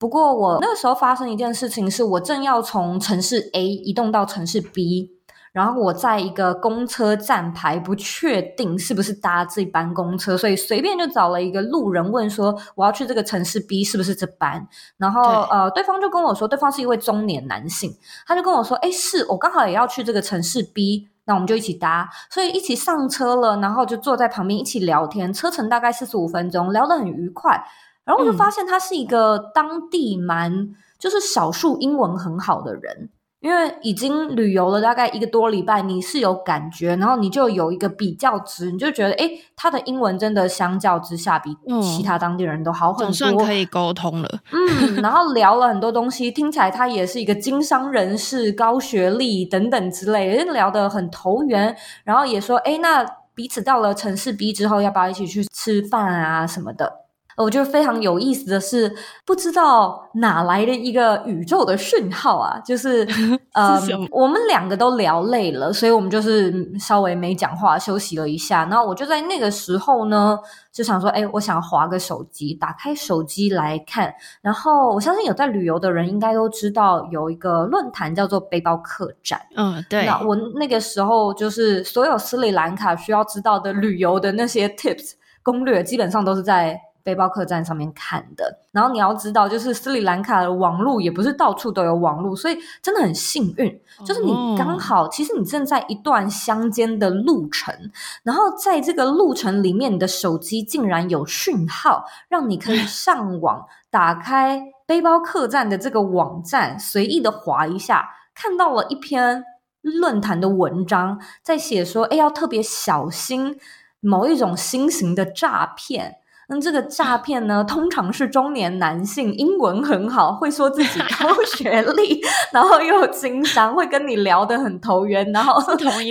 [0.00, 5.20] 不过我那个时候发生一件事情，是我正要从城市 A 移动到城市 B。
[5.52, 14.64] 然后我在一个公车站牌不确定是不是搭这班公车，所以随便就找了一个路人问说，我要去这个城市 B 是不是这班？
[14.96, 17.92] 然后对呃，对方就跟我说，对方是一位中年男性，
[18.28, 27.60] 他就跟我说，哎，是我刚好也要去这个城市 B，那我们就一起搭，所以一起上车了，然后就坐在旁边一起聊天，车程大概四十五分钟，聊得很愉快。
[28.04, 33.10] 然后我就发现他是一个当地蛮、嗯、就是少数英文很好的人。
[33.40, 44.28] 因为已经旅游了大概一个多礼拜，你是有感觉，然后你就有一个比较值，你就觉得，哎，他的英文真的相较之下比其他当地人都好很多，总算可以沟通了。
[44.52, 53.02] 嗯，然后聊了很多东西，听起来他也是一个经商人士，高学历等等之类的，聊得很投缘，然后也说，哎，那
[53.34, 57.06] 彼此到了城市 B 之后，要不要一起去吃饭啊什么的。
[57.42, 63.06] 我觉得非常有意思的是，不知道哪来的一个宇宙的讯号啊，就是
[63.54, 68.66] 呃，我们两个都聊累了，所以我们就是稍微没讲话，休息了一下。
[68.66, 70.38] 然后我就在那个时候呢，
[70.70, 74.12] 就想说，哎，我想划个手机，打开手机来看。
[74.42, 79.40] 然后我相信有在旅游的人应该都知道，有一个论坛叫做背包客栈。
[79.56, 80.04] 嗯，对。
[80.04, 86.78] 那我那个时候就是所有斯里兰卡需要知道的旅游的那些 tips 攻略，基本上都是在。
[87.10, 97.74] 背包客栈上面看的，然后你要知道，就是斯里兰卡的网路也不是到处都有网路，所以真的很幸运，就是你刚好，其实你正在一段乡间的路程，
[98.22, 109.44] 然后在这个路程里面，你的手机竟然有讯号，让你可以 上网，打开背包客栈的这个网站，随意的划一下，看到了一篇
[109.80, 113.58] 论坛的文章，在写说，哎，要特别小心
[113.98, 116.18] 某一种新型的诈骗。
[116.50, 122.20] 那这个诈骗呢，通常是中年男性，英文很好，会说自己高 学历，
[122.52, 125.62] 然后又有经商，会跟你聊得很投缘，然后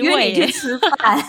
[0.02, 1.22] 约你去吃饭，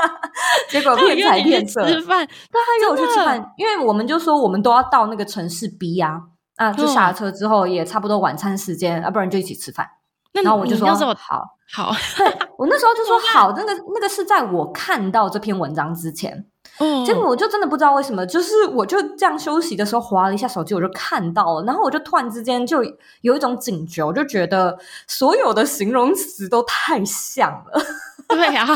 [0.70, 1.86] 结果骗财骗色。
[1.86, 6.22] 吃饭，对，他约我去吃饭，因为我们就说我们都要到那个城市 B 呀，
[6.56, 9.86] 啊，就下了车之后也差不多晚餐时间，要不然就一起吃饭。
[10.32, 16.46] 然后我就说好，好，对，我那时候就说 好，那个那个是在我看到这篇文章之前。
[16.80, 22.82] 嗯，结果我就真的不知道为什么，就是我就这样休息的时候划了一下手机，我就看到了，然后我就突然之间就
[23.20, 27.82] 有一种警觉，我就觉得所有的形容词都太像了。
[28.28, 28.66] 对啊，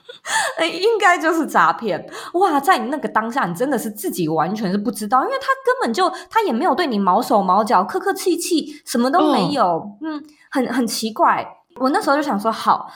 [0.72, 2.08] 应该就是诈骗。
[2.34, 9.98] 哇，在你那个当下，你真的是自己完全是不知道，因为他根本就他也没有对你毛手毛脚、客客气气，什么都没有。
[10.00, 11.46] 嗯，嗯，很很奇怪。
[11.78, 12.88] 我那时候就想说，好。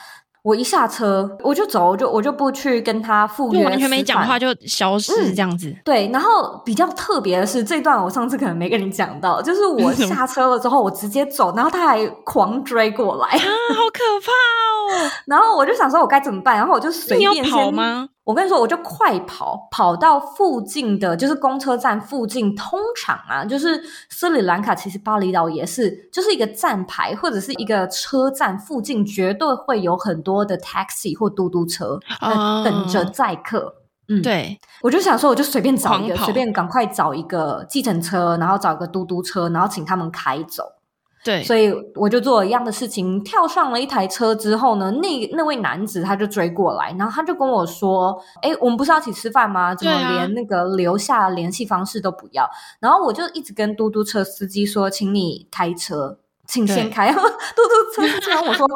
[0.43, 5.67] 我一下车，我就走，我就我就不去跟他赴约，完全没讲话就消失这样子。
[5.67, 15.11] 嗯、对，然后比较特别的是这段，我上次可能没跟你讲到，就是我 下车了之后，我直接走，然后他还狂追过来，啊，好可怕哦！
[15.27, 16.57] 然后我就想说，我该怎么办？
[16.57, 18.09] 然后我就随便先跑吗？
[18.23, 22.55] 我跟你说，我就快跑，跑到附近的就是公车站附近。
[22.55, 33.73] 通常啊，就是斯里兰卡，其实巴厘岛也是，就是一个站牌或者是一个车站附近，绝对会有很多的 taxi 或嘟嘟车，呃，等着载客。
[34.07, 40.63] 嗯，对，我就想说，我就随便找一个，随便赶快找一个计程车，然后找一个嘟嘟车，然后请他们开走。
[41.23, 49.75] 对，所以我就做了一样的事情，跳上了一台车之后呢，那那位男子他就追过来，然后他就跟我说：“哎，我们不是要一起吃饭吗？
[49.75, 56.17] 怎么连那个留下联系方式都不要？”然后我就一直跟嘟嘟车司机说：“请你开车。”
[56.51, 58.67] 请先开， 嘟嘟车司机问我说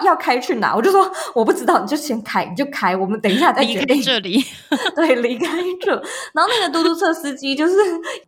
[0.00, 3.96] 要要开去哪，我就说我不知道，你就先开，你就开，我们等一下再决定。
[3.96, 4.44] 离开这里，
[4.94, 5.48] 对，离开
[5.80, 5.90] 这。
[6.32, 7.74] 然后那个嘟嘟车司机就是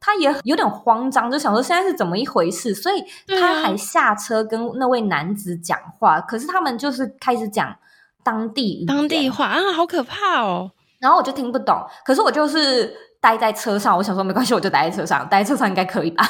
[0.01, 7.77] 他也有点慌张，就想说现在是怎么一回事，所以他还下车跟那位男子讲话，啊、可是他们就是开始讲
[8.25, 10.73] 当地当地话啊，好可怕哦。
[10.99, 13.06] 然后我就听不懂，可是我就是。
[13.26, 16.24] 待在车上，我想说没关系，我就待在车上， 待在车上应该可以吧。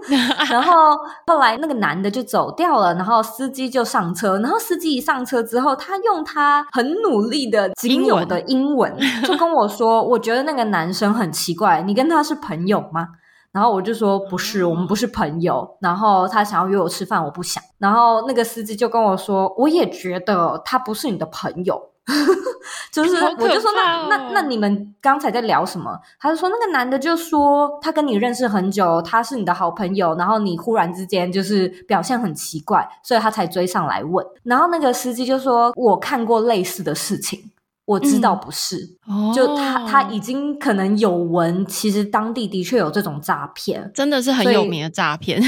[0.50, 13.08] 然后后来那个男的就走掉了，然后司机就上车，然后司机一上车之后，他用他很努力的仅有的英文就跟我说：“我觉得那个男生很奇怪，你跟他是朋友吗？”
[13.50, 17.62] 然后我就说：“不是，我们不是朋友。”然后他想要约我吃饭，我不想。
[17.78, 21.80] 然后那个司机就跟我说：“我也觉得他不是你的朋友。”
[22.90, 25.98] 就是我就说那、哦、那那你们刚才在聊什么？
[26.18, 34.24] 他就说那个男的就说他跟你认识很久，他是你的好朋友，然后你忽然之间就是表现很奇怪，所以他才追上来问。
[34.42, 37.50] 然后那个司机就说我看过类似的事情，
[37.86, 38.76] 我知道不是，
[39.08, 45.40] 嗯、就他他已经可能有闻，其实当地的确有这种诈骗，真的是很有名的诈骗。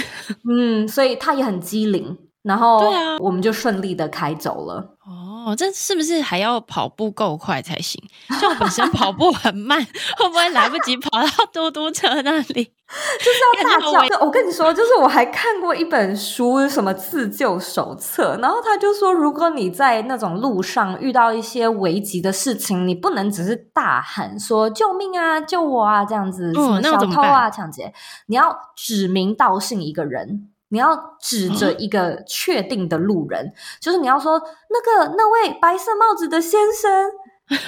[0.49, 4.97] 嗯，所以他也很机灵，然后对啊，我们就顺利的开走了。
[5.07, 5.24] 哦，
[5.57, 8.01] 这是不是还要跑步够快才行？
[8.39, 9.85] 像我本身跑步很慢，
[10.17, 12.71] 会不会来不及跑到嘟嘟车那里？
[13.19, 14.21] 就是要大叫。
[14.25, 27.93] 我跟你说，就是我还看过一本书，什么自救手册，然后他就说，如果你在那种路上遇到一些危急的事情，你不能只是大喊说“救命啊，救我啊”这样子，什么小偷啊、抢劫，
[28.27, 30.51] 你要指名道姓一个人。
[30.75, 37.13] 你要指着一个确定的路人，嗯、就是你要说那个那位白色帽子的先生，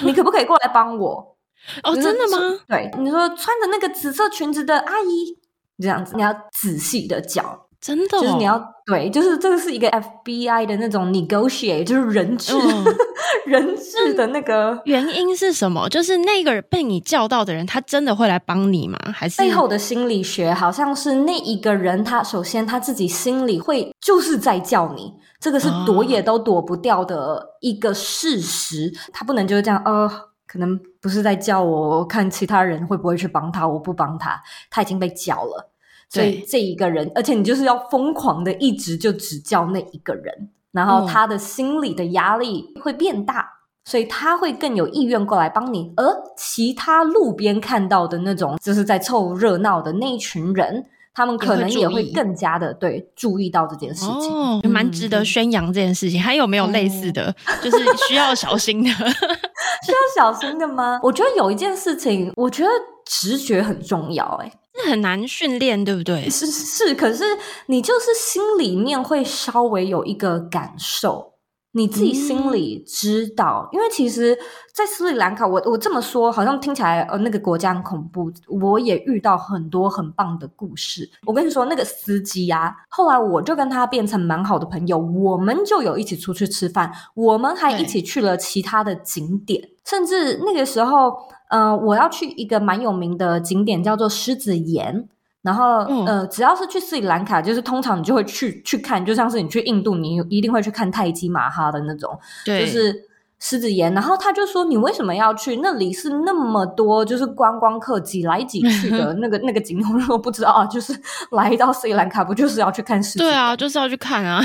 [0.03, 1.37] 你可不可以过来帮我？
[1.83, 2.59] 哦，真的吗？
[2.67, 5.39] 对，你说穿着那个紫色裙子的阿姨，
[5.79, 7.66] 这样子，你要仔细的叫。
[7.87, 12.83] 真的、哦，就是你要对，就是这个是一个 FBI 的那种 negotiate，就是人质、嗯、
[13.47, 15.87] 人质的那个原因是什么？
[15.87, 18.99] 就是那个被你叫到的人，他真的会来帮你吗？
[19.13, 30.11] 还是背后的心理学好像是那一个人，他首先他自己心里会就是在叫你，这个是躲也都躲不掉的一个事实，哦、他不能就是这样，呃，
[30.45, 34.37] 可能不是在叫我，看其他人会不会去帮他，我不帮他，
[34.69, 35.71] 他已经被叫了。
[36.09, 43.51] 所以这一个人，而且你就是要疯狂的一直就只叫那一个人，然后他的心理的压力会变大，嗯、
[43.83, 45.91] 所以他会更有意愿过来帮你。
[45.97, 46.05] 而
[46.37, 56.21] 其他路边看到的那种就是在凑热闹的那一群人，他们可能也会更加的对注意到这件事情，哦，蛮值得宣扬这件事情。
[56.21, 58.89] 还有没有类似的，嗯、就是需要小心的？
[59.85, 60.99] 需要小心的吗？
[61.03, 62.69] 我觉得有一件事情，我觉得
[63.07, 64.51] 直觉很重要，欸，哎。
[64.91, 66.29] 很难训练，对不对？
[66.29, 67.23] 是是，可是
[67.65, 71.33] 你就是心里面会稍微有一个感受，
[71.77, 73.69] 你自己心里知道。
[73.71, 74.37] 嗯、因为其实，
[74.73, 78.31] 在斯里兰卡，我我这么说，好像听起来呃那个国家很恐怖。
[78.47, 81.09] 我也遇到很多很棒的故事。
[81.25, 91.15] 我跟你说，那个司机啊，后来我就跟他变成蛮好的朋友，我们就有一起出去吃饭，我们还一起去了其他的景点，甚至那个时候。
[91.49, 95.07] 呃，我要去一个蛮有名的景点，叫做狮子岩。
[95.43, 102.93] 然后，嗯、呃，只要是去斯里兰卡，就是通常你就会去去看，就像是你去印度，你一定会去看泰姬玛哈的那种，对，就是
[103.39, 103.93] 狮子岩。
[103.93, 105.57] 然后他就说：“你为什么要去？
[105.57, 110.93] 那里是那么多就是观光客挤来挤去的 那个那个景点。”我说：“不知道啊，就是
[111.31, 113.19] 来到斯里兰卡，不就是要去看狮子？
[113.19, 114.41] 对啊，就是要去看啊。”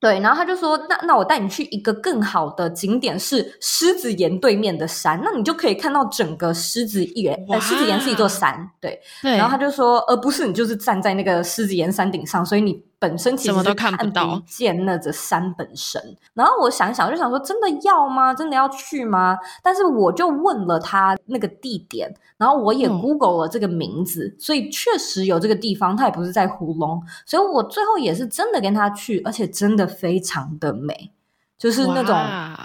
[0.00, 7.34] 对，然后他就说：“那那我带你去一个更好的景点，是狮子岩对面的山，那你就可以看到整个狮子岩。
[7.48, 9.00] 呃，狮子岩是一座山，对。
[9.22, 9.32] 对。
[9.32, 16.00] 然后他就说，而不是你就是站在那个狮子岩山顶上，所以你。”本身其实都看不到，见那这山本身。
[16.34, 18.32] 然后我想想，就想说，真的要吗？
[18.32, 19.36] 真的要去吗？
[19.60, 27.02] 但是我就问了他那个地点，然后我也 Google 了这个名字，嗯、所以确实有这个地方，它也不是在胡弄。
[27.26, 31.10] 所以我最后也是真的跟他去，而且真的非常的美，
[31.58, 32.16] 就是那种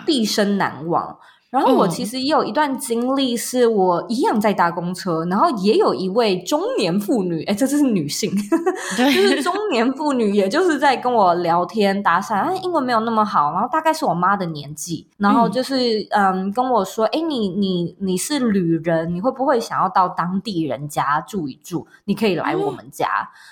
[0.06, 1.18] 毕生难忘。
[1.50, 8.30] 然后我其实也有一段经历，是我一样在搭公车，然后也有一位中年妇女，哎，这这是女性，
[8.98, 21.88] 对就是中年妇女，也就是在跟我聊天搭讪，啊，英文没有那么好，然后大概是我妈的年纪，然后就是嗯，嗯跟我说，哎，你你你是旅人，你会不会想要到当地人家住一住？
[22.04, 23.08] 你可以来我们家。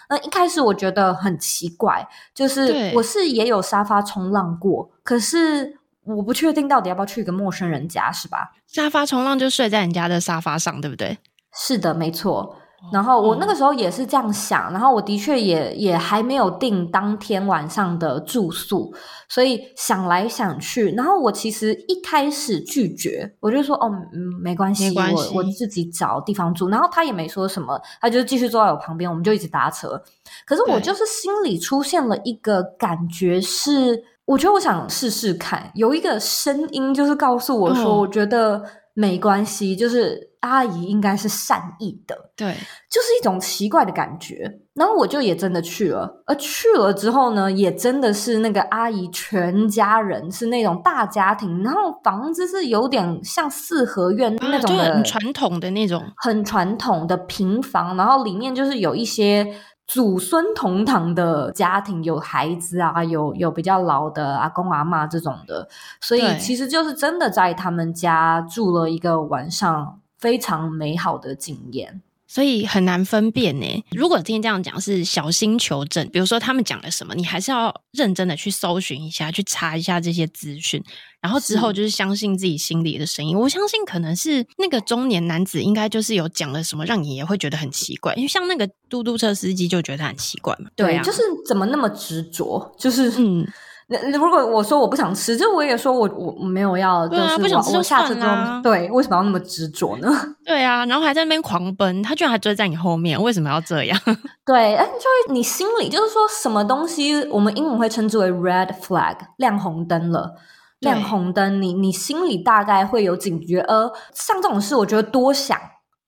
[0.09, 5.77] 那、嗯、一开始我觉得很奇怪，就是我是也有沙发冲浪过，可是。
[6.05, 8.51] 我不确定到底要不要去一个陌生人家，是吧？
[8.67, 11.17] 沙发冲浪就睡在人家的沙发上，对不对？
[11.53, 12.57] 是的，没错。
[12.93, 18.93] 然后我那个时候也是这样想，然后我的确也也还没有定当天晚上的住宿，
[19.27, 26.69] 所以想来想去，然后我其实一开始拒绝，我就说哦，嗯，没关系，没关系，我我自己找地方住。
[26.69, 29.99] 然后他也没说什么，他就继续坐在我旁边，我们就一直搭车。
[30.45, 34.03] 可是我就是心里出现了一个感觉是。
[34.25, 42.55] 我觉得我想试试看，有一个声音就是告诉我说，我觉得没关系，嗯、就是阿姨应该是善意的，对，
[42.89, 44.59] 就是一种奇怪的感觉。
[44.73, 59.55] 然后我就也真的去了，而去了之后呢，也真的是那个阿姨全家人是那种大家庭，然后房子是有点像四合院那种的，很传统的那种，很传统的平房，然后里面就是有一些。
[59.87, 65.67] 祖孙同堂的家庭，有孩子啊，有有比较老的阿公阿嬷这种的，
[66.01, 72.01] 所以其实就是真的在他们家住了一个晚上，非常美好的经验。
[72.27, 73.83] 所以很难分辨呢。
[73.91, 80.83] 如果今天这样讲是小心求证，比如说他们讲了什么，你还是要认真的去搜寻一下，去查一下这些资讯，
[81.21, 83.37] 然后之后就是相信自己心里的声音。
[83.37, 88.13] 我相信可能是那个中年男子应该就是有讲了什么，让你也会觉得很奇怪。
[88.15, 90.69] 因为像那个嘟嘟车司机就觉得很奇怪嘛。
[90.75, 93.47] 对啊，就是怎么那么执着，就是嗯。
[93.87, 96.09] 那如果我说我不想吃，就我也说我
[96.39, 98.21] 我没有要，就是我、啊、不想吃就。
[98.63, 100.09] 对，为什么要那么执着呢？
[100.43, 103.99] 对啊，然后还在那边狂奔，他居然还追在你后面，为什么要这样？
[104.43, 110.33] 对，哎，就你心里就是说什么东西，我们英文会称之为 red flag，亮红灯了，
[110.79, 113.59] 亮红灯，你你心里大概会有警觉。
[113.61, 115.55] 呃，像这种事，我觉得多想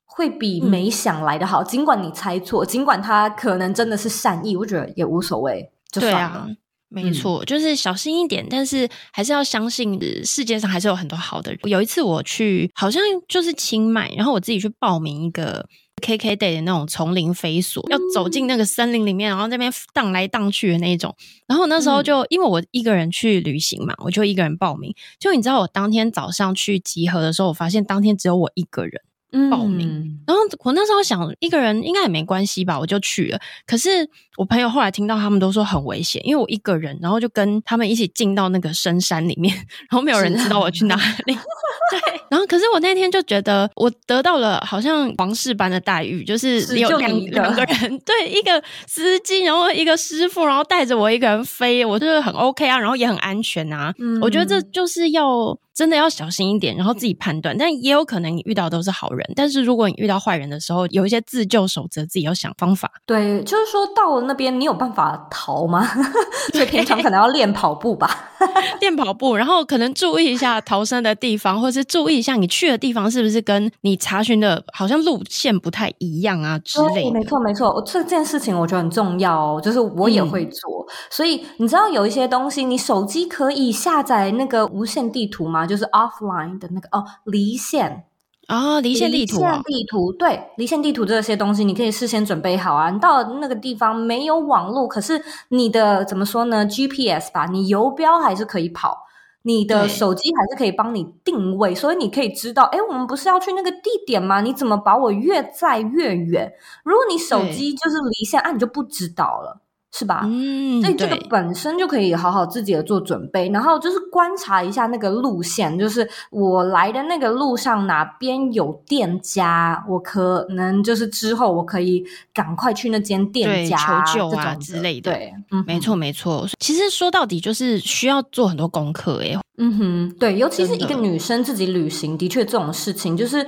[0.06, 1.62] 会比没想来的好。
[1.62, 6.40] 嗯、尽管你猜错，尽管他可能真的是善意，我觉得也无所谓，就算了。
[6.40, 6.48] 啊
[6.90, 11.60] 没错，就是小心一点，嗯，但是还是要相信世界上还是有很多好的人。
[11.66, 15.68] 有一次我去，好像就是清迈，然后我自己去报名一个
[16.02, 21.14] KK day 的那种丛林飞索，要走进那个森林里面，然后那边荡来荡去的那种。
[21.46, 24.96] 然后那时候就，嗯，因为我一个人去旅行嘛，我就一个人报名。
[25.20, 29.02] 就你知道，我当天早上去集合的时候，我发现当天只有我一个人。
[29.50, 33.40] 报名、嗯，然后我那时候想一个人应该也没关系吧，我就去了。
[33.66, 41.38] 可是我朋友后来听到他们都说很危险，因为我一个人，然后就跟他们一起进到那个深山里面，然后没有人知道我去哪里。
[41.90, 53.94] 对，然后可是我那天就觉得我得到了好像皇室般的待遇，就是有两两个人， 对，一个司机，然后一个师傅，然后带着我一个人飞，我就是很 OK 啊，然后也很安全啊。
[54.00, 57.58] 嗯，我觉得这就是要真的要小心一点，然后自己判断。
[57.58, 62.92] 但也有可能你遇到都是好人，但是如果你遇到坏人的时候，有一些自救守则，自己要想方法。
[63.06, 65.88] 对，就是说到了那边，你有办法逃吗？
[66.52, 68.10] 所以平常可能要练跑步吧，
[68.82, 71.72] 练跑步，然后可能注意一下逃生的地方，或。
[71.78, 77.12] 是注意一下，你去的地方是不是跟你查询的好像路线不太一样啊之类的？
[77.12, 80.84] 没错，没错，我这件事情我觉得很重要哦，就是我也会做。
[80.88, 85.67] 嗯、所以你知道有一些东西，你手机可以下载那个无线地图吗？
[85.68, 88.06] 就是 offline 的那个哦，离线
[88.48, 92.90] 啊，离线地图，离线地图，对，离线地图这些东西，你可以事先准备好啊。
[92.90, 99.06] 你到了那个地方没有网络，可是你的怎么说呢？GPS 吧，你游标还是可以跑。
[99.44, 104.42] 你的手机还是可以帮你定位，所以你可以知道，哎，我们不是要去那个地点吗？
[104.42, 106.52] 你怎么把我越载越远？
[106.84, 109.62] 如果你手机就是离线，啊，你就不知道了。
[109.98, 110.22] 是吧？
[110.26, 125.12] 嗯，所以这个本身就可以好好自己的做准备，然后就是观察一下那个路线，就是我来的那个路上哪边有店家，我可能就是之后我可以赶快去那间店家求救啊之类的。
[125.12, 126.48] 对，嗯，没错没错。
[126.60, 129.38] 其实说到底就是需要做很多功课诶。
[129.58, 133.44] 嗯哼，对，尤其是一个女生自己旅行，的确这种事情就是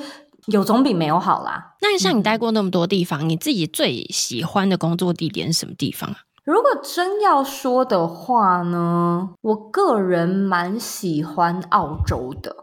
[0.48, 1.76] 有总比没有好啦。
[1.82, 6.18] 那像你待过那么多地方，嗯，你自己最喜欢的工作地点是什么地方啊？
[6.44, 12.56] 如果真要说的话呢，我个人蛮喜欢澳洲的。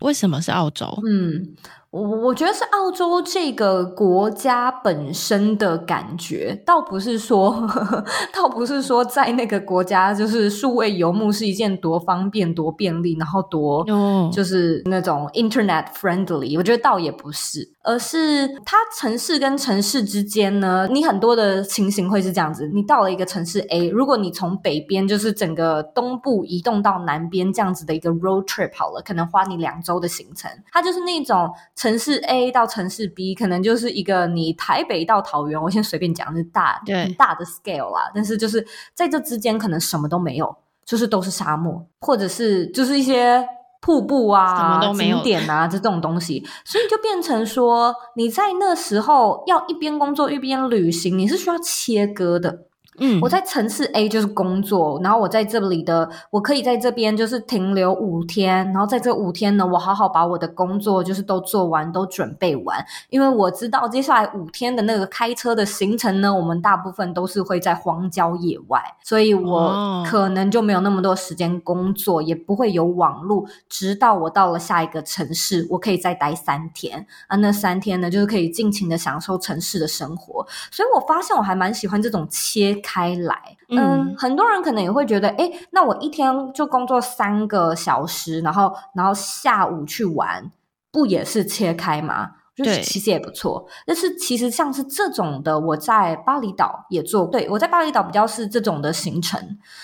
[0.00, 0.86] 为什么是澳洲？
[1.06, 1.54] 嗯。
[1.92, 13.84] 我我觉得是澳洲这个国家本身的感觉，倒不是说，呵 呵倒不是说在那个国家就是数位游牧是一件多方便、多便利，然后多
[14.32, 16.56] 就是那种 internet friendly。
[16.56, 31.50] 我觉得倒也不是，而是它城市跟城市之间呢，你很多的情形会是这样子：你到了一个城市 A，如果你从北边就是整个东部移动到南边这样子的一个 road trip 好了，可能花你两周的行程，它就是那种。
[31.82, 38.08] 城市 A 到城市 B 可能就是一个你台北到桃园，我先随便讲是大很大的 scale 啦。
[38.14, 38.64] 但是就是
[38.94, 40.54] 在这之间可能什么都没有，
[40.84, 43.44] 就是都是沙漠，或者是就是一些
[43.80, 52.66] 瀑布啊、什么都没有景点啊这种东西，所以就变成说你在那时候要一边工作一边旅行，你是需要切割的。
[52.98, 77.06] 嗯，我在城市 A 就是工作，然后我在这里的，我可以在这边就是停留五天，然后在这五天呢，我好好把我的工作就是都做完，都准备完，因为我知道接下来五天的那个开车的行程呢，我们大部分都是会在荒郊野外，所以我可能就没有那么多时间工作，也不会有网络，直到我到了下一个城市，我可以再待三天。
[77.28, 82.81] 啊，那三天呢，就是可以尽情的享受城市的生活，所以我发现我还蛮喜欢这种切。
[82.82, 90.50] 开来，嗯，很多人可能也会觉得，诶，那我一天就工作三个小时，然后，然后下午去玩，
[90.90, 92.32] 不也是切开吗？
[92.54, 97.24] 就是其实也不错，但是其实像是这种的，我在巴厘岛也做。
[97.28, 99.40] 对，我在巴厘岛比较是这种的行程。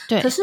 [0.07, 0.43] 对，可是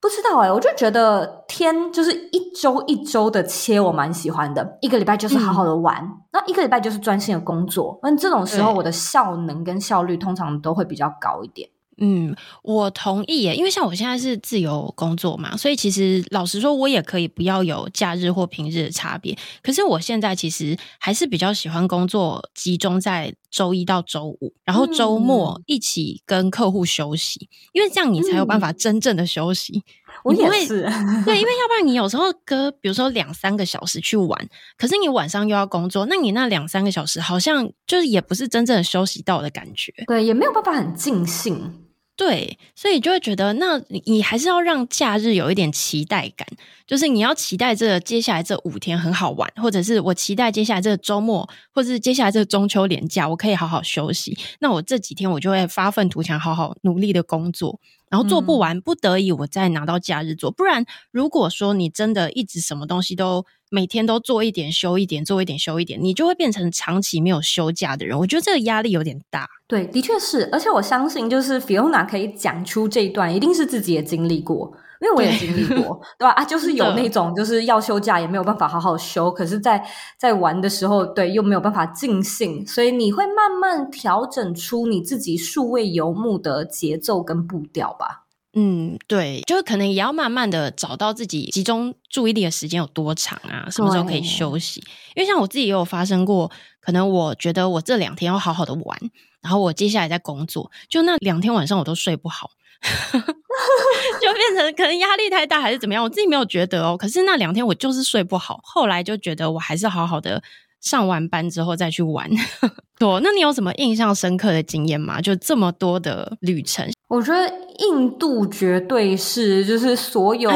[0.00, 4.78] 不知道哎、欸，我就觉得天就是一周一周的切，我蛮喜欢的。
[4.80, 8.00] 一个礼拜就是好好的玩，嗯、那一个礼拜就是专心的工作。
[8.02, 11.68] 那这种时候，我的效能跟效率通常都会比较高一点。
[11.98, 19.36] 嗯，我同意耶，因为像我现在是自由工作嘛，所以其实老实说，我也可以不要有假日或平日的差别。
[19.62, 29.78] 可是我现在其实还是比较喜欢工作集中在周一到周五，然后周末一起跟客户休息，嗯、因为这样你才有办法真正的休息。
[29.78, 29.82] 嗯、
[30.24, 30.82] 我也是，
[31.24, 41.85] 对，因为要不然你有时候隔，比如说两三个小时去玩，可是你晚上又要工作，那你那两三个小时好像就是也不是真正的休息到的感觉，对，也没有办法很尽兴。
[42.16, 46.48] 对，所以就会觉得，那你还是要让假日有一点期待感，
[46.86, 54.36] 就是你要期待这接下来这五天很好玩，或者是我期待接下来这个周末，或者是接下来这个中秋连假，我可以好好休息。
[54.60, 60.50] 那我这几天我就会发奋图强，好好努力的工作，然后做不完，不得已我再拿到假日做。
[60.50, 63.44] 不然，如果说你真的一直什么东西都
[63.76, 68.18] 每天都做一点休一点，做一点休一点，你就会变成长期没有休假的人。
[68.18, 69.46] 我觉得这个压力有点大。
[69.66, 74.72] 对，的确是，而且我相信，就是 Fiona 可以讲出这一段，一定是自己也经历过，
[75.02, 76.30] 因为我也经历过， 对，对吧？
[76.30, 79.84] 啊，就是有那种就是要休假也没有办法好好休，可是在
[80.18, 88.25] 在玩的时候，对，又没有办法尽兴，所以你会慢慢调整出你自己数位游牧的节奏跟步调吧。
[88.58, 94.82] 嗯，对，就是可能也要慢慢的找到自己集中注意力的时间有多长啊，什么时候可以休息？
[95.14, 96.50] 因为像我自己也有发生过，
[96.80, 98.98] 可能我觉得我这两天要好好的玩。
[99.42, 102.50] 然后我接下来在工作，就那两天晚上我都睡不好，
[102.82, 106.96] 就变成可能压力太大还是怎么样，我自己没有觉得哦。
[106.96, 110.42] 可是那两天我就是睡不好，后来就觉得我还是好好的
[110.86, 112.30] 上完班之后再去玩。
[112.96, 115.20] 对，那你有什么印象深刻的经验吗？
[115.20, 120.48] 就这么多的旅程，我觉得印度绝对是就是所有。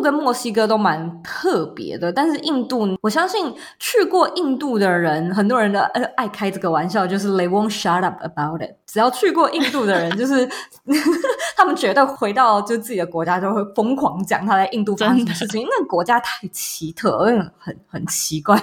[0.00, 5.78] 跟墨西哥都蛮特别的，但是印度，我相信去过印度的人，很多人都
[6.16, 8.74] 爱开这个玩笑，就是 they won't shut up about it。
[8.86, 10.48] 只要去过印度的人，就是
[11.56, 15.66] 他们绝对回到就自己的国家，就会疯狂讲他在印度发生的事情。
[15.68, 17.26] 那个国家太奇特，
[17.58, 18.56] 很很奇怪，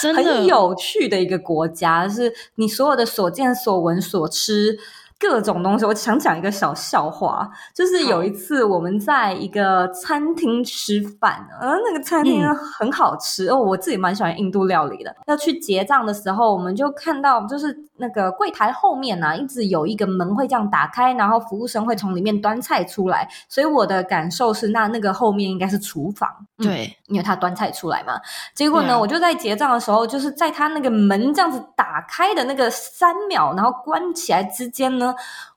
[0.00, 4.78] 真的很有趣的一个国家，就是你所有的所见所闻所吃。
[5.18, 15.12] 各种东西，我想讲一个小笑话，就是有一次我们在一个餐厅吃饭，呃，那个餐厅很好吃，嗯，哦，我自己蛮喜欢印度料理的。
[15.26, 23.28] 要去结账的时候，我们就看到就是那个柜台后面呢，啊，一直有一个门会这样打开，然后服务生会从里面端菜出来。
[23.48, 28.14] 所以我的感受是，那那个后面应该是厨房，对，嗯，因为他端菜出来嘛。
[28.54, 35.07] 结果呢，啊，我就在结账的时候，就是在他那个门这样子打开的那个三秒，然后关起来之间呢。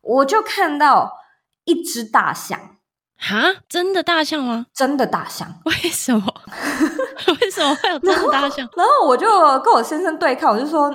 [0.02, 1.18] 我就看到
[1.66, 2.60] 一只大象，
[3.18, 4.66] 哈，真的大象吗？
[4.74, 5.47] 真的大象？
[5.66, 6.26] 为什么？
[7.41, 8.68] 为什么会有真的大象？
[8.76, 9.28] 然后，然后我就
[9.60, 10.91] 跟我先生对抗，我就说：“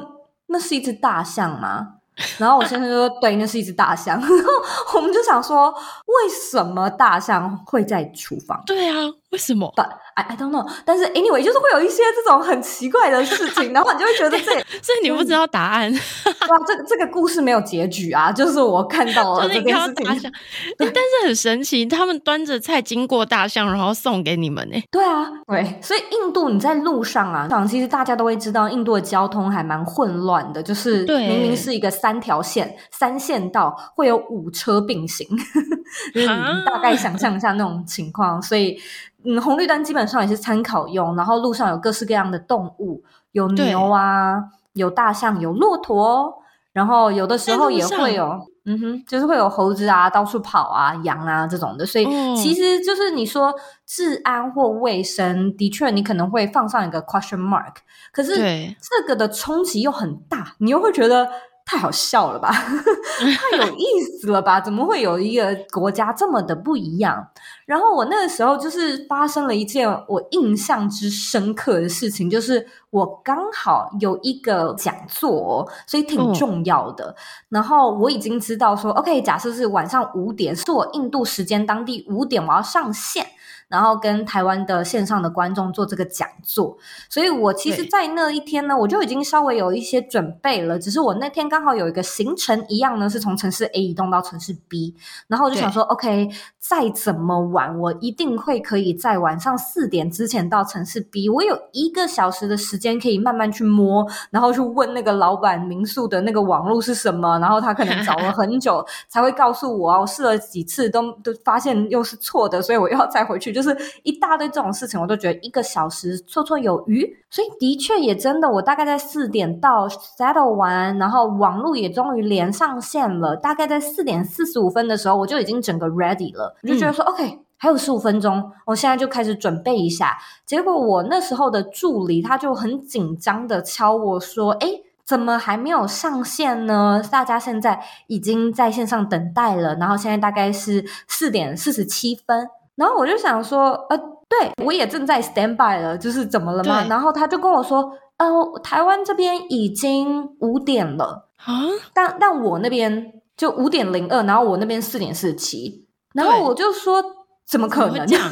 [0.49, 1.95] 那是一只大象吗？”
[2.39, 4.17] 然后我先生就说：“对，那是一只大象。
[4.21, 5.71] ”然后我们就想说
[6.07, 8.95] ：“为什么大象会在厨房？”对啊，
[9.31, 9.71] 为什么
[10.15, 15.93] ？I I don't know，但是 anyway 就是会有一些这种很奇怪的事情， 然后你就会觉得这，所以你不知道答案。
[15.93, 20.07] 哇，这个这个故事没有结局啊，就是我看到了这件事情。
[20.07, 20.33] 大象，
[20.79, 24.81] 但是很神奇，他们端着菜经过大象，然后送给你们呢。
[24.91, 35.27] 对啊，对，所以印度你在路上啊，其实大家都会知道，印度的交通还蛮混乱的，就是明明是一个三条线、三线道，会有五车并行，
[36.15, 38.79] 就是你大概想象一下那种情况，所以。
[39.27, 43.03] 嗯，红绿灯基本上也是参考用，然后路上有各式各样的动物，
[43.33, 44.43] 有牛啊，
[44.75, 52.07] 有大象，有骆驼，然后有的时候也会有，嗯哼，就是会有猴子啊，到处跑啊，羊啊这种的，所以
[52.37, 53.55] 其实就是你说
[53.85, 57.75] 治安或卫生，的确你可能会放上一个 question mark，
[58.13, 61.29] 可是这个的冲击又很大，你又会觉得。
[61.69, 62.49] 太好笑了吧，
[63.51, 64.61] 太有意思了吧？
[64.61, 67.27] 怎么会有一个国家这么的不一样？
[67.67, 77.07] 然后我那个时候就是发生了一件我印象之深刻的事情，就是我刚好有一个讲座，所以挺重要的。
[77.07, 77.15] 嗯、
[77.51, 83.27] 然后我已经知道说，OK，假设是晚上五点，是我印度时间当地五点，我要上线。
[83.69, 86.77] 然后跟台湾的线上的观众做这个讲座。
[87.09, 90.79] 所以我其实，在那一天呢，我就已经稍微有一些准备了。
[90.79, 94.95] 只是我那天刚好有一个行程一样呢，是从城市 A 移动到城市 B，
[95.29, 101.29] 然后我就想说，OK，再怎么晚，我一定会可以在晚上四点之前到城市 B。
[101.29, 110.01] 我有一个小时的时间可以慢慢去摸，然后去问那个老板民宿的那个网络是什么，然后他可能找了很久 才会告诉我。
[110.01, 117.05] 我试了几次都都发现又是错的，所以我又要再回去，就是一大堆这种事情，我都觉得一个小时绰绰有余。
[117.31, 123.35] 所以的确也真的，我大概在四点到 settle 完，然后网络也终于连上线了。
[123.35, 127.39] 大概在四点四十五分的时候，我就已经整个 ready 了，我就觉得说、嗯、OK。
[127.59, 130.19] 还有十五分钟，我现在就开始准备一下。
[130.45, 134.69] 结果我那时候的助理他就很紧张的敲我说：“哎，
[135.07, 137.03] 怎么还没有上线呢？
[137.11, 139.75] 大家现在已经在线上等待了。
[139.77, 142.47] 然后现在大概是四点四十七分。
[142.77, 143.99] 然后我就想说，呃，
[144.29, 146.85] 对，我也正在 stand by 了，就是怎么了嘛？
[146.89, 148.27] 然后他就跟我说，呃，
[148.63, 151.63] 台湾这边已经五点了啊，
[151.93, 155.87] 但但我那边就五点零二，然后我那边四点四十七。
[156.15, 157.03] 然后我就说。
[157.49, 158.01] 怎么可能？
[158.03, 158.29] 我就说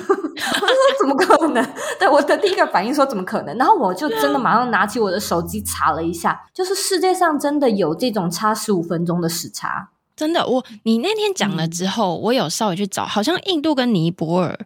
[0.99, 1.65] 怎么可能？
[2.01, 3.57] 对，我的第一个反应说怎么可能？
[3.57, 9.91] 然后我就真的马上拿起我的手机查了一下，就是世界上真的有这种差十五分钟的时差。
[10.17, 14.59] 真的，我你那天讲了之后，嗯、我有稍微去找，好像印度跟尼泊尔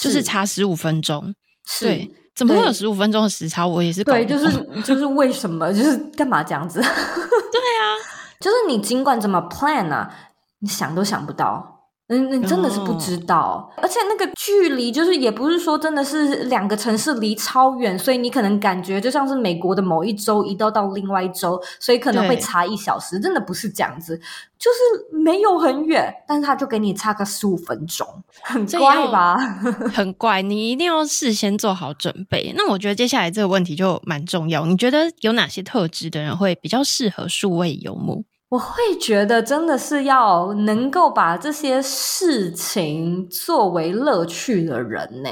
[0.00, 1.34] 就是差十五分钟。
[1.80, 3.66] 对，怎么会有十五分钟的时差？
[3.66, 4.04] 我也是。
[4.04, 5.70] 对，就是就是为什么？
[5.74, 6.80] 就是干嘛这样子？
[6.82, 7.84] 对啊，
[8.40, 10.12] 就是你尽管怎么 plan 啊，
[10.60, 11.75] 你想都想不到。
[12.08, 24.16] 嗯，你真的是不知道，而且那个距离就是也不是说真的是两个城市离超远，所以你可能感觉就像是美国的某一州移到到另外一州，所以可能会差一小时，真的不是这样子，
[24.56, 28.06] 就是没有很远，但是他就给你差个十五分钟，
[28.42, 29.36] 很怪吧？
[29.92, 32.54] 很怪，你一定要事先做好准备。
[32.56, 38.22] 那我觉得接下来这个问题就蛮重要，你觉得有哪些特质的人会比较适合数位游牧？
[38.50, 45.30] 我会觉得真的是要能够把这些事情作为乐趣的人呢，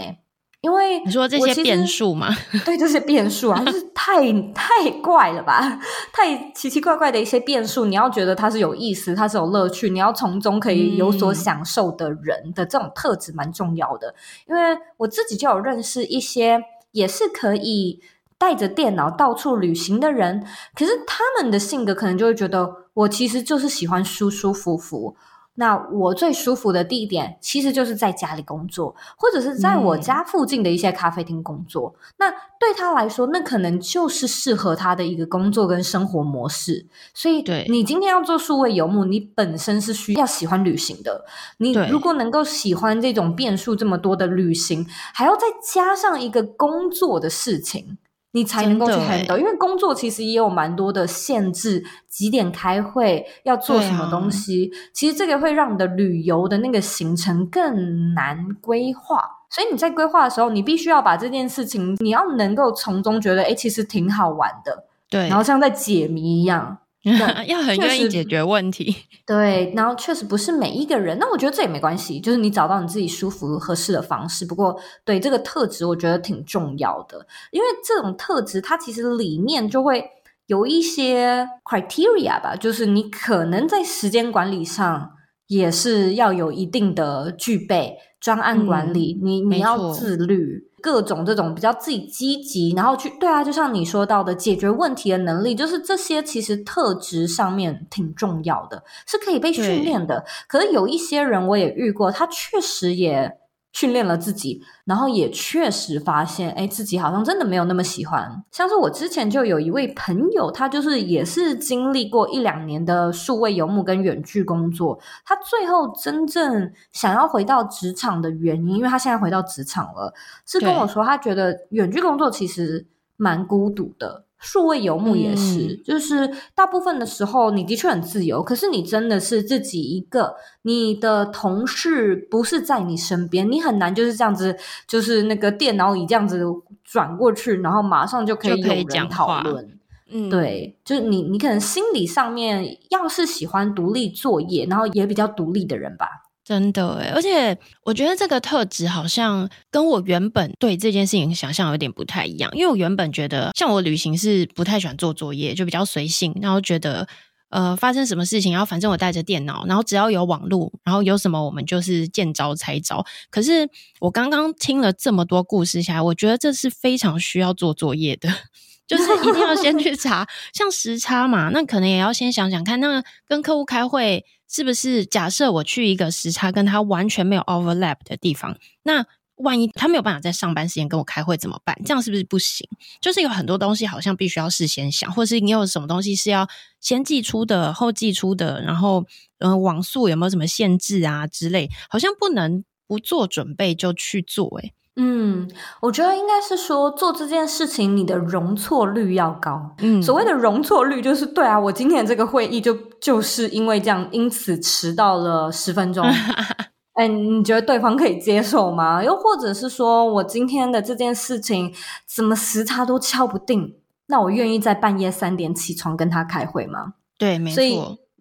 [0.63, 2.35] 因为你说这些变数嘛？
[2.67, 5.79] 对，这些变数啊，就是太太怪了吧，
[6.13, 14.13] 太奇奇怪怪的一些变数，你要觉得它是有意思，它是有乐趣，你要从中可以有所享受的人的这种特质蛮重要的。
[14.49, 16.61] 因为我自己就有认识一些，
[16.91, 18.01] 也是可以。
[18.45, 25.17] 带着电脑到处旅行的人，可是他们的性格可能就会觉得，我其实就是喜欢舒舒服服。
[25.55, 31.95] 那我最舒服的地点，其实就是在家里工作，或者是在我家附近的一些咖啡厅工作。
[31.97, 32.01] 嗯。
[32.19, 32.31] 那
[32.61, 36.85] 对他来说，那可能就是适合他的一个工作跟生活模式。
[37.15, 41.25] 所以，对你今天要做数位游牧，你本身是需要喜欢旅行的。
[41.57, 47.97] 你如果能够喜欢这种变数这么多的旅行，还要再加上一个工作的事情。
[48.35, 59.23] 你才能够去 handle，因为工作其实也有蛮多的限制，几点开会，要做什么东西，啊、其实这个会让你的旅游的那个行程更难规划。
[59.49, 66.79] 所以你在规划的时候，你必须要把这件事情，你要能够从中觉得，诶，其实挺好玩的，对，然后像在解谜一样。
[67.47, 68.97] 要很愿意解决问题，
[69.27, 74.47] 对，然后确实不是每一个人，那我觉得这也没关系，就是你找到你自己舒服合适的方式。
[74.47, 74.75] 不过，
[75.05, 80.03] 对这个特质，我觉得挺重要的，因为这种特质它其实里面就会
[80.47, 85.11] 有一些 criteria 吧，就是你可能在时间管理上
[85.49, 90.71] 也是要有一定的具备，专案管理，嗯、你你要自律。
[90.85, 100.23] 各种这种比较自己积极，然后去对啊，就像你说到的解决问题的能力，就是这些其实特质上面挺重要的，是可以被训练的。
[100.47, 103.39] 可是有一些人我也遇过，他确实也。
[103.75, 108.43] 训练了自己，然后也确实发现，哎，自己好像真的没有那么喜欢。
[108.53, 120.15] 像是我之前就有一位朋友，他就是也是经历过一两年的数位游牧跟远距工作，他最后真正想要回到职场的原因，因为他现在回到职场了，
[120.47, 124.25] 是跟我说他觉得远距工作其实蛮孤独的。
[124.45, 134.55] 数位游牧也是，嗯，就是大部分的时候你的确很自由，可是你真的是自己一个，你的同事不是在你身边，你很难就是这样子，
[134.87, 136.45] 就是那个电脑椅这样子
[136.85, 139.79] 转过去，然后马上就可以有人讨论。
[140.11, 146.07] 嗯，对，就是你，你可能心理上面要是喜欢独立作业，然后也比较独立的人吧。
[146.45, 157.09] 真的诶，而且我觉得这个特质好像跟我原本对这件事情想象有点不太一样，因为我原本觉得像我旅行是不太喜欢做作业，就比较随性，然后觉得
[157.49, 163.03] 呃，发生什么事情，然后反正我带着电脑，然后只要有网络，然后有什么我们就是见招拆招。
[163.31, 163.67] 可是
[164.01, 168.29] 我刚刚听了这么多故事下来，我觉得这是非常需要做作业的，
[168.87, 179.07] 就是一定要先去查，像时差嘛，那可能也要先想想看，那跟客户开会是不是假设我去一个时差跟他完全没有 overlap 的地方，那。
[179.39, 181.77] 万一他没有办法在上班时间跟我开会怎么办？
[181.85, 182.69] 这样是不是不行？
[183.01, 186.49] 就是有很多东西好像必须要事先想，或是你有什么东西是要
[186.81, 189.05] 先寄出的、后寄出的，然后
[189.39, 194.69] 呃网速有没有什么限制啊之类，好像不能不做准备就去做、欸。
[194.69, 199.75] 诶嗯，我觉得应该是说做这件事情，你的容错率要高。
[199.79, 206.07] 嗯，所谓的容错率就是对啊，我今天这个会议就就是因为这样，因此迟到了十分钟。
[206.95, 209.03] 哎，你觉得对方可以接受吗？
[209.03, 211.75] 又或者是说我今天的这件事情
[212.07, 213.75] 怎么时差都敲不定，
[214.07, 216.95] 那我愿意在半夜三点起床跟他开会吗？
[217.19, 217.57] 对，没错。
[217.57, 217.81] 所以，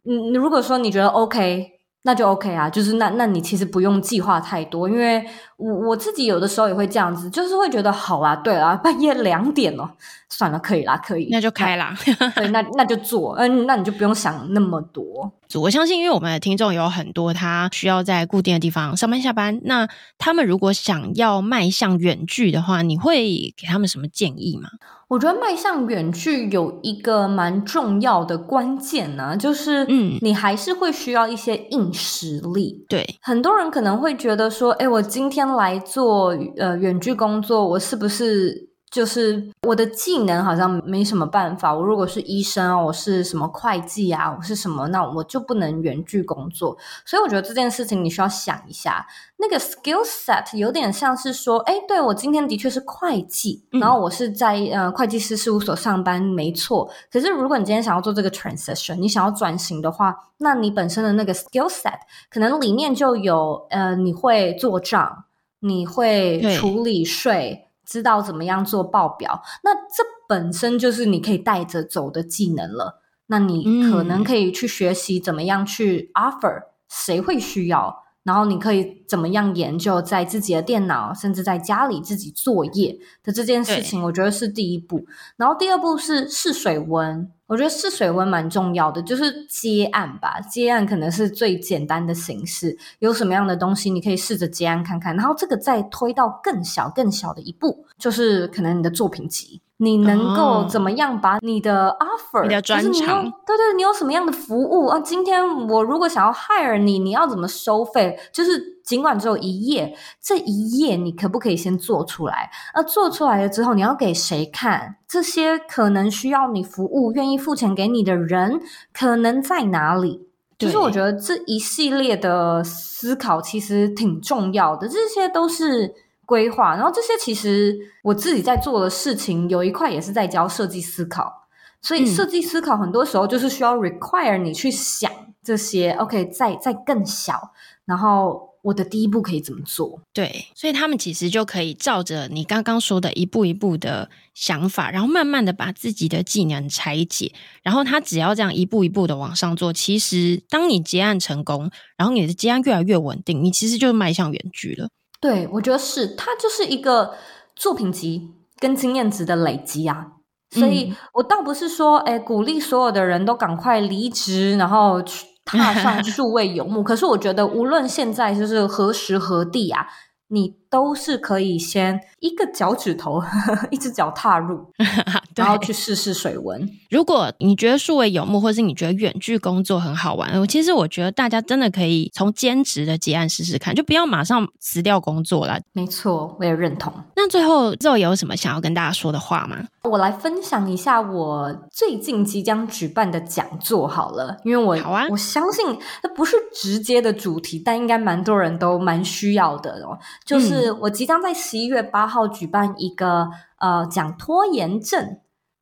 [0.10, 1.73] 嗯，如果说你觉得 OK。
[2.06, 5.26] 那就 OK 啊，就是那那你其实不用计划太多，因为
[5.58, 9.90] 我我自己有的时候也会这样子，就是会觉得好啊，对啊，半夜两点哦，
[10.30, 11.96] 算了，可以啦，可以，那就开啦，
[12.36, 15.32] 对，那那就做，嗯，那你就不用想那么多。
[15.56, 19.88] 我相信，因为我们的听众有很多，他需要在固定的地方上班下班，那
[20.18, 24.70] 他们如果想要迈向远距的话，你会给他们什么建议吗？
[25.10, 32.86] 我觉得迈向远距有一个蛮重要的关键呢，就是嗯，你还是会需要一些硬实力。
[32.90, 38.70] 对，很多人可能会觉得说，哎，我今天来做呃远距工作，我是不是？
[38.94, 41.74] 就是我的技能好像没什么办法。
[41.74, 46.78] 我如果是医生啊，我是什么会计啊，我是什么，那我就不能远距工作。
[47.04, 49.04] 所以我觉得这件事情你需要想一下，
[49.44, 56.90] 那个 skill set 有点像是说，哎，对，我今天的确是会计，然后我是在呃会计师事务所上班，没错。
[57.12, 65.26] 可是如果你今天想要做这个 transition，你想要转型的话，那你本身的那个 skill set 可能里面就有呃，你会做账，
[65.60, 67.68] 你会处理税。
[67.86, 73.02] 知道怎么样做报表，那这本身就是你可以带着走的技能了。
[73.28, 85.06] 那你可能可以去学习怎么样去 offer，谁会需要，然后你可以怎么样研究在自己的电脑，甚至在家里自己作业的这件事情，我觉得是第一步。
[85.36, 87.30] 然后第二步是试水温。
[87.46, 90.40] 我觉得试水温蛮重要的，就是接案吧。
[90.40, 95.16] 接案可能是最简单的形式，有什么样的东西你可以试着接案看看。
[95.16, 99.62] 然后这个再推到更小、更小的一步，就是可能你的作品集。
[99.78, 105.00] 你能够怎么样把你的 offer，、哦、你的专长，对对，你有什么样的服务啊？
[105.00, 108.18] 今天我如果想要 hire 你，你要怎么收费？
[108.32, 112.50] 就是尽管只有一页，这一页你可不可以先做出来？
[112.74, 114.98] 而做出来了之后，你要给谁看？
[115.08, 118.62] 这些可能需要你服务、愿意付钱给你的人，
[118.94, 120.28] 可能在哪里？
[120.58, 125.94] 就是我觉得这一系列的思考其实挺重要的，这些都是。
[126.26, 131.48] 规划，然后这些其实我自己在做的事情，有一块也是在教设计思考，
[131.82, 135.12] 所以设计思考很多时候就是需要 require 你去想
[135.44, 135.92] 这些。
[135.92, 137.52] OK，再再更小，
[137.86, 140.00] 然后我的第一步可以怎么做？
[140.14, 154.88] 对，所以他们其实就可以照着你刚刚说的一步一步的想法，然后慢慢的把自己的技能拆解，然后他只要这样一步一步的往上做，其实当你结案成功，然后你的结案越来越稳定，你其实就迈向远距了。
[155.24, 157.16] 对，我觉得是，它就是一个
[157.56, 160.08] 作品集跟经验值的累积啊，
[160.52, 166.84] 所以我倒不是说，哎，鼓励所有的人都赶快离职，然后去 踏上数位游牧。
[166.84, 169.88] 可是我觉得，无论现在就是何时何地啊。
[170.28, 174.66] 你都是可以先一个脚趾头，呵 呵一只脚踏入，
[175.38, 176.68] 然后去试试水温。
[176.90, 185.60] 如果你觉得数位游牧，或是你觉得远距工作很好玩，其实我觉得大家真的可以从兼职的结案试试看，就不要马上辞掉工作了。
[185.74, 186.92] 没错，我也认同。
[187.16, 189.58] 那最后，Zoe 有什么想要跟大家说的话吗？
[189.84, 199.96] 我来分享一下我最近即将举办的讲座好了，因为我好啊，我相信那不是直接的主题，但应该蛮多人都蛮需要的哦。
[200.26, 205.18] 就是我即将在十一月八号举办一个呃讲拖延症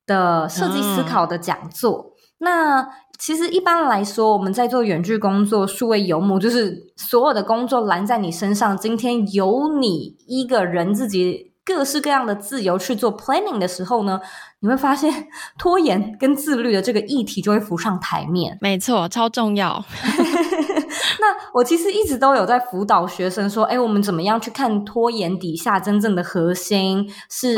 [0.06, 1.98] 的设计思考的讲座。
[1.98, 2.88] 嗯、那
[3.18, 11.50] 其实一般来说，我们在做远距工作、数位游牧，就是所有的工作拦在你身上，今天由你一个人自己。
[11.64, 14.20] 各式各样的自由去做 planning 的时候呢，
[14.58, 18.58] 你会发现 拖延跟自律的这个议题就会浮上台面。
[18.60, 19.84] 没错，超重要。
[21.20, 27.56] 那我其实一直都有在辅导学生说，哎，我们怎么样去看拖延底下真正的核心是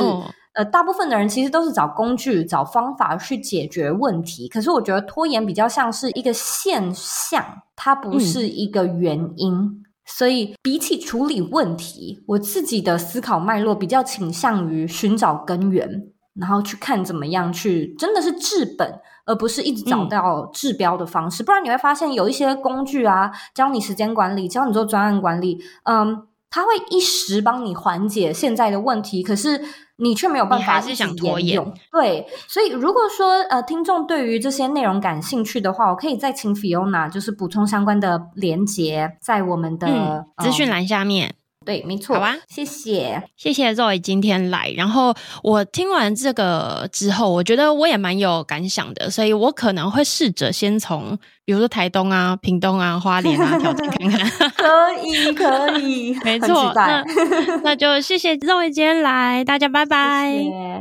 [0.54, 4.46] 呃，大部分的人其实都是找工具、找方法去解决问题。
[4.46, 7.44] 可是我觉得拖延比较像是一个现象，
[7.74, 9.52] 它不是一个原因。
[9.52, 21.42] 嗯、所以比起处理问题，我自己的思考脉络比较倾向于寻找根源，然后去看怎么样去真的是治本，而不是一直找到治标的方式。
[21.42, 26.26] 嗯、不然你会发现有一些工具啊，教你时间管理，教你做专案管理，嗯。
[26.50, 29.60] 它会一时帮你缓解现在的问题，可是
[29.96, 31.60] 你却没有办法，还是想拖延。
[31.90, 41.34] 对，所以如果说呃，听众对于这些内容感兴趣的话，我可以再请 Fiona 就是补充相关的连接在我们的、嗯、资讯栏下面。
[41.64, 42.16] 对，没错。
[42.16, 44.72] 好啊，谢谢，谢谢 Zoe 今天来。
[44.76, 54.30] 然后我听完这个之后，我觉得我也蛮有感想的，所以我可能会试着先从，比如说台东啊、屏东啊、花莲啊挑战看看。
[54.56, 56.72] 可以，可以， 没错。
[56.74, 57.04] 那
[57.62, 60.32] 那就谢谢 Zoe 今天来，大家拜拜。
[60.32, 60.80] 谢谢。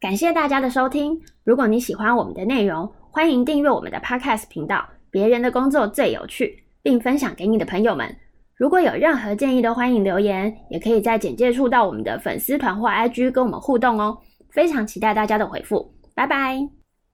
[0.00, 1.22] 感谢大家的收听。
[1.44, 4.86] 如果你喜欢我们的内容，欢迎订阅我们的 Podcast 频道。
[5.10, 8.16] 别人的工作最有趣，并分享给你的朋友们。
[8.56, 14.16] 如果有任何建议，都欢迎留言，也可以在简介处到我们的粉丝团或 IG 跟我们互动哦。
[14.52, 16.83] 非常期待大家的回复，拜拜。